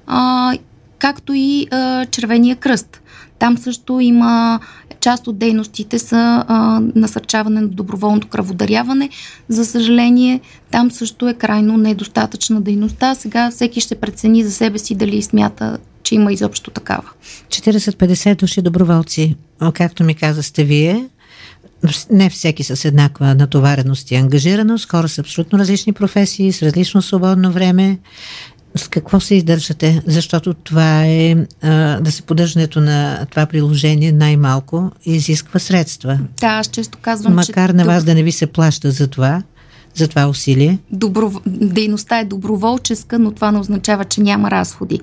а, 0.08 0.54
както 1.00 1.34
и 1.34 1.68
а, 1.72 2.06
Червения 2.06 2.56
кръст. 2.56 3.02
Там 3.40 3.58
също 3.58 4.00
има 4.00 4.60
част 5.00 5.28
от 5.28 5.38
дейностите 5.38 6.00
са 6.00 6.46
а, 6.48 6.82
насърчаване 6.96 7.62
на 7.62 7.68
доброволното 7.68 8.28
кръводаряване. 8.28 9.10
За 9.50 9.66
съжаление, 9.66 10.42
там 10.72 10.92
също 10.92 11.30
е 11.30 11.34
крайно 11.34 11.78
недостатъчна 11.78 12.62
дейността. 12.62 13.16
Сега 13.16 13.52
всеки 13.52 13.82
ще 13.82 13.96
прецени 13.96 14.44
за 14.44 14.52
себе 14.52 14.80
си 14.80 14.96
дали 14.96 15.22
смята, 15.22 15.78
че 16.04 16.16
има 16.16 16.34
изобщо 16.34 16.72
такава. 16.72 17.10
40-50 17.50 18.40
души 18.40 18.62
доброволци, 18.62 19.36
както 19.74 20.04
ми 20.04 20.16
каза 20.16 20.44
сте 20.44 20.64
вие, 20.64 21.10
не 22.12 22.30
всеки 22.30 22.64
с 22.64 22.86
еднаква 22.86 23.36
натовареност 23.36 24.12
и 24.12 24.16
ангажираност, 24.16 24.90
хора 24.90 25.10
с 25.10 25.20
абсолютно 25.20 25.60
различни 25.60 25.94
професии, 25.94 26.54
с 26.54 26.64
различно 26.64 27.02
свободно 27.02 27.52
време 27.52 27.98
с 28.78 28.88
какво 28.88 29.20
се 29.20 29.36
издържате? 29.36 30.02
Защото 30.08 30.54
това 30.54 31.06
е, 31.06 31.36
а, 31.62 32.00
да 32.00 32.12
се 32.12 32.22
поддържането 32.22 32.82
на 32.82 33.26
това 33.30 33.46
приложение 33.46 34.12
най-малко 34.12 34.92
изисква 35.06 35.60
средства. 35.60 36.20
Да, 36.40 36.48
аз 36.48 36.68
често 36.68 36.98
казвам, 37.02 37.34
Макар 37.34 37.70
че... 37.70 37.76
на 37.76 37.86
вас 37.86 38.04
да 38.04 38.16
не 38.16 38.24
ви 38.24 38.32
се 38.32 38.48
плаща 38.48 38.92
за 38.92 39.08
това, 39.08 39.44
за 39.98 40.08
това 40.08 40.28
усилие? 40.28 40.80
Добро... 40.92 41.32
Дейността 41.48 42.20
е 42.20 42.26
доброволческа, 42.26 43.20
но 43.20 43.32
това 43.32 43.52
не 43.52 43.60
означава, 43.60 44.06
че 44.06 44.22
няма 44.22 44.52
разходи. 44.52 45.00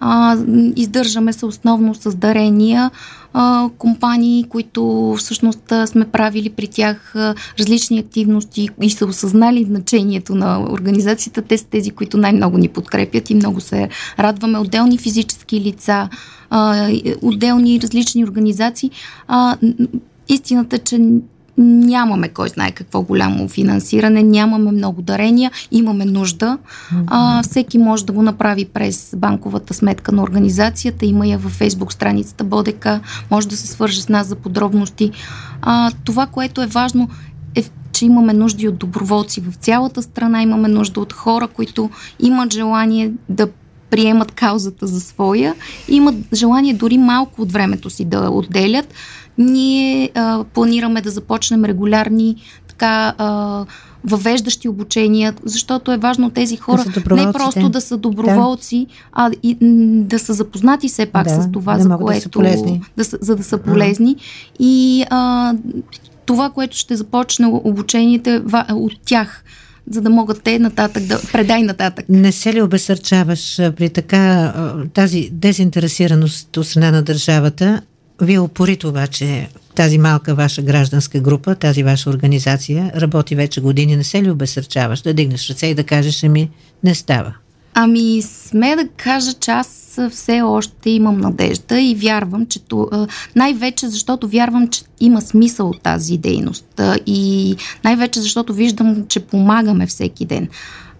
А, 0.00 0.36
издържаме 0.76 1.32
се 1.32 1.46
основно 1.46 1.94
с 1.94 2.16
дарения, 2.16 2.90
а, 3.32 3.68
компании, 3.78 4.44
които 4.48 5.14
всъщност 5.18 5.72
сме 5.86 6.04
правили 6.04 6.50
при 6.50 6.66
тях 6.66 7.16
а, 7.16 7.34
различни 7.58 7.98
активности 7.98 8.68
и 8.82 8.90
са 8.90 9.06
осъзнали 9.06 9.64
значението 9.64 10.34
на 10.34 10.60
организацията. 10.70 11.42
Те 11.42 11.58
са 11.58 11.66
тези, 11.66 11.90
които 11.90 12.18
най-много 12.18 12.58
ни 12.58 12.68
подкрепят 12.68 13.30
и 13.30 13.34
много 13.34 13.60
се 13.60 13.88
радваме. 14.18 14.58
Отделни 14.58 14.98
физически 14.98 15.60
лица, 15.60 16.08
а, 16.50 16.90
отделни 17.22 17.80
различни 17.80 18.24
организации. 18.24 18.90
А, 19.28 19.56
истината, 20.28 20.78
че 20.78 20.98
нямаме 21.58 22.28
кой 22.28 22.48
знае 22.48 22.70
какво 22.70 23.02
голямо 23.02 23.48
финансиране, 23.48 24.22
нямаме 24.22 24.72
много 24.72 25.02
дарения, 25.02 25.50
имаме 25.70 26.04
нужда. 26.04 26.58
А, 27.06 27.42
всеки 27.42 27.78
може 27.78 28.06
да 28.06 28.12
го 28.12 28.22
направи 28.22 28.64
през 28.64 29.14
банковата 29.16 29.74
сметка 29.74 30.12
на 30.12 30.22
организацията, 30.22 31.06
има 31.06 31.26
я 31.26 31.38
във 31.38 31.52
фейсбук 31.52 31.92
страницата 31.92 32.44
Бодека, 32.44 33.00
може 33.30 33.48
да 33.48 33.56
се 33.56 33.66
свърже 33.66 34.02
с 34.02 34.08
нас 34.08 34.26
за 34.26 34.36
подробности. 34.36 35.10
А, 35.62 35.90
това, 36.04 36.26
което 36.26 36.62
е 36.62 36.66
важно 36.66 37.08
е, 37.54 37.64
че 37.92 38.06
имаме 38.06 38.32
нужди 38.32 38.68
от 38.68 38.78
доброволци 38.78 39.40
в 39.40 39.54
цялата 39.54 40.02
страна, 40.02 40.42
имаме 40.42 40.68
нужда 40.68 41.00
от 41.00 41.12
хора, 41.12 41.48
които 41.48 41.90
имат 42.20 42.52
желание 42.52 43.12
да 43.28 43.48
приемат 43.90 44.32
каузата 44.32 44.86
за 44.86 45.00
своя 45.00 45.54
и 45.88 45.96
имат 45.96 46.14
желание 46.34 46.74
дори 46.74 46.98
малко 46.98 47.42
от 47.42 47.52
времето 47.52 47.90
си 47.90 48.04
да 48.04 48.30
отделят. 48.30 48.94
Ние 49.38 50.10
а, 50.14 50.44
планираме 50.44 51.00
да 51.00 51.10
започнем 51.10 51.64
регулярни 51.64 52.36
така 52.68 53.14
а, 53.18 53.64
въвеждащи 54.04 54.68
обучения, 54.68 55.34
защото 55.44 55.92
е 55.92 55.96
важно 55.96 56.30
тези 56.30 56.56
хора 56.56 56.84
да 56.84 57.16
не 57.16 57.32
просто 57.32 57.68
да 57.68 57.80
са 57.80 57.96
доброволци, 57.96 58.86
да. 58.88 58.94
а 59.12 59.30
и 59.42 59.56
да 60.02 60.18
са 60.18 60.32
запознати 60.32 60.88
все 60.88 61.06
пак 61.06 61.24
да, 61.24 61.42
с 61.42 61.52
това, 61.52 61.76
да 61.76 61.82
за 61.82 61.98
което. 61.98 62.40
Да 62.96 63.04
да, 63.04 63.04
за 63.20 63.36
да 63.36 63.44
са 63.44 63.58
полезни. 63.58 64.16
И 64.58 65.04
а, 65.10 65.54
това, 66.26 66.50
което 66.50 66.76
ще 66.76 66.96
започне 66.96 67.46
обучението 67.46 68.30
е 68.30 68.42
от 68.70 68.92
тях 69.04 69.44
за 69.90 70.00
да 70.00 70.10
могат 70.10 70.42
те 70.42 70.58
нататък 70.58 71.02
да 71.02 71.20
предай 71.32 71.62
нататък. 71.62 72.06
Не 72.08 72.32
се 72.32 72.54
ли 72.54 72.62
обесърчаваш 72.62 73.56
при 73.56 73.88
така 73.88 74.54
тази 74.94 75.28
дезинтересираност 75.32 76.56
от 76.56 76.66
страна 76.66 76.90
на 76.90 77.02
държавата? 77.02 77.82
Вие 78.22 78.38
упорито 78.38 78.88
обаче 78.88 79.48
тази 79.74 79.98
малка 79.98 80.34
ваша 80.34 80.62
гражданска 80.62 81.20
група, 81.20 81.54
тази 81.54 81.82
ваша 81.82 82.10
организация 82.10 82.92
работи 82.96 83.34
вече 83.34 83.60
години. 83.60 83.96
Не 83.96 84.04
се 84.04 84.22
ли 84.22 84.30
обесърчаваш 84.30 85.02
да 85.02 85.14
дигнеш 85.14 85.50
ръце 85.50 85.66
и 85.66 85.74
да 85.74 85.84
кажеш 85.84 86.22
ми 86.22 86.50
не 86.84 86.94
става? 86.94 87.34
Ами, 87.78 88.22
сме 88.22 88.76
да 88.76 88.88
кажа, 88.88 89.32
че 89.32 89.50
аз 89.50 89.98
все 90.10 90.42
още 90.42 90.90
имам 90.90 91.20
надежда 91.20 91.80
и 91.80 91.94
вярвам, 91.94 92.46
че 92.46 92.60
най-вече 93.36 93.88
защото 93.88 94.28
вярвам, 94.28 94.68
че 94.68 94.82
има 95.00 95.20
смисъл 95.20 95.68
от 95.68 95.82
тази 95.82 96.18
дейност 96.18 96.80
и 97.06 97.56
най-вече 97.84 98.20
защото 98.20 98.54
виждам, 98.54 99.06
че 99.08 99.20
помагаме 99.20 99.86
всеки 99.86 100.24
ден. 100.24 100.48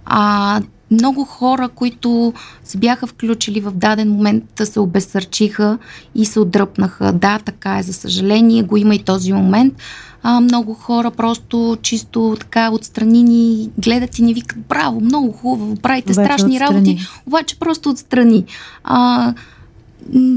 А 0.04 0.60
много 0.90 1.24
хора, 1.24 1.68
които 1.68 2.32
се 2.64 2.78
бяха 2.78 3.06
включили 3.06 3.60
в 3.60 3.70
даден 3.70 4.10
момент, 4.10 4.44
се 4.64 4.80
обесърчиха 4.80 5.78
и 6.14 6.24
се 6.24 6.40
отдръпнаха. 6.40 7.12
Да, 7.12 7.38
така 7.38 7.78
е, 7.78 7.82
за 7.82 7.92
съжаление, 7.92 8.62
го 8.62 8.76
има 8.76 8.94
и 8.94 9.02
този 9.02 9.32
момент. 9.32 9.74
А, 10.22 10.40
много 10.40 10.74
хора 10.74 11.10
просто 11.10 11.76
чисто 11.82 12.36
така 12.40 12.70
отстрани 12.70 13.22
ни 13.22 13.70
гледат 13.78 14.18
и 14.18 14.22
ни 14.22 14.34
викат, 14.34 14.58
браво, 14.58 15.00
много 15.00 15.32
хубаво, 15.32 15.76
правите 15.76 16.12
страшни 16.12 16.56
отстрани. 16.56 16.60
работи, 16.60 16.98
обаче 17.26 17.58
просто 17.58 17.90
отстрани. 17.90 18.44
А, 18.84 19.34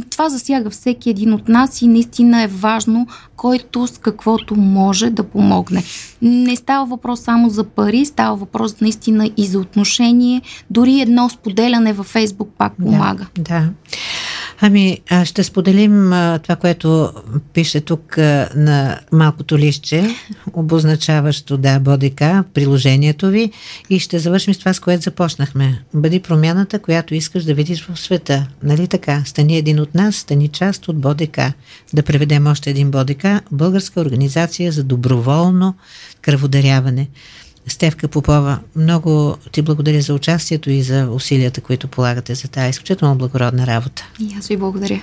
това 0.10 0.30
засяга 0.30 0.70
всеки 0.70 1.10
един 1.10 1.34
от 1.34 1.50
нас 1.50 1.82
и 1.82 1.88
наистина 1.88 2.44
е 2.44 2.48
важно 2.48 3.08
който 3.40 3.88
с 3.88 3.98
каквото 3.98 4.56
може 4.56 5.10
да 5.10 5.24
помогне. 5.24 5.84
Не 6.22 6.56
става 6.56 6.86
въпрос 6.86 7.20
само 7.20 7.50
за 7.50 7.64
пари, 7.64 8.06
става 8.06 8.36
въпрос 8.36 8.82
наистина 8.82 9.30
и 9.38 9.46
за 9.46 9.60
отношение. 9.60 10.42
Дори 10.70 11.00
едно 11.00 11.30
споделяне 11.30 11.94
във 11.94 12.06
Фейсбук 12.06 12.50
пак 12.58 12.74
помага. 12.74 13.26
Да, 13.36 13.44
да. 13.44 13.70
Ами, 14.62 15.00
ще 15.24 15.44
споделим 15.44 16.10
това, 16.44 16.56
което 16.56 17.14
пише 17.54 17.82
тук 17.82 18.18
на 18.56 19.00
малкото 19.12 19.58
лище, 19.58 20.16
обозначаващо, 20.54 21.58
да, 21.58 21.80
Бодика, 21.80 22.44
приложението 22.54 23.28
ви 23.28 23.52
и 23.90 24.00
ще 24.00 24.20
завършим 24.20 24.54
с 24.54 24.58
това, 24.58 24.74
с 24.74 24.80
което 24.80 25.04
започнахме. 25.04 25.84
Бъди 25.94 26.20
промяната, 26.20 26.80
която 26.80 27.16
искаш 27.16 27.44
да 27.44 27.54
видиш 27.54 27.86
в 27.86 28.00
света. 28.00 28.48
Нали 28.64 28.88
така? 28.88 29.24
Стани 29.26 29.58
един 29.58 29.80
от 29.80 29.96
нас, 29.96 30.16
стани 30.16 30.48
част 30.48 30.88
от 30.88 30.98
Бодика. 30.98 31.54
Да 31.94 32.04
преведем 32.04 32.48
още 32.48 32.70
един 32.70 32.92
Бодика. 32.92 33.42
Българска 33.52 34.02
организация 34.02 34.72
за 34.72 34.84
доброволно 34.84 35.76
кръводаряване. 36.22 37.08
Стевка 37.72 38.08
Попова, 38.08 38.60
много 38.76 39.38
ти 39.52 39.62
благодаря 39.62 40.02
за 40.02 40.14
участието 40.14 40.70
и 40.70 40.82
за 40.82 41.08
усилията, 41.12 41.62
които 41.62 41.88
полагате 41.88 42.36
за 42.36 42.48
тази 42.48 42.70
изключително 42.70 43.16
благородна 43.16 43.68
работа. 43.68 44.06
И 44.20 44.36
аз 44.40 44.48
ви 44.48 44.58
благодаря. 44.58 45.02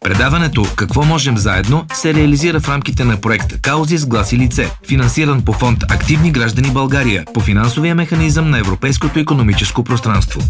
Предаването 0.00 0.66
«Какво 0.76 1.04
можем 1.04 1.38
заедно» 1.38 1.86
се 1.94 2.14
реализира 2.14 2.60
в 2.60 2.68
рамките 2.68 3.04
на 3.04 3.20
проект 3.20 3.60
«Каузи 3.60 3.98
с 3.98 4.06
глас 4.06 4.32
и 4.32 4.36
лице», 4.38 4.70
финансиран 4.88 5.42
по 5.42 5.52
фонд 5.52 5.78
«Активни 5.90 6.30
граждани 6.30 6.70
България» 6.70 7.24
по 7.34 7.40
финансовия 7.40 7.94
механизъм 7.94 8.50
на 8.50 8.58
Европейското 8.58 9.18
економическо 9.18 9.84
пространство. 9.84 10.40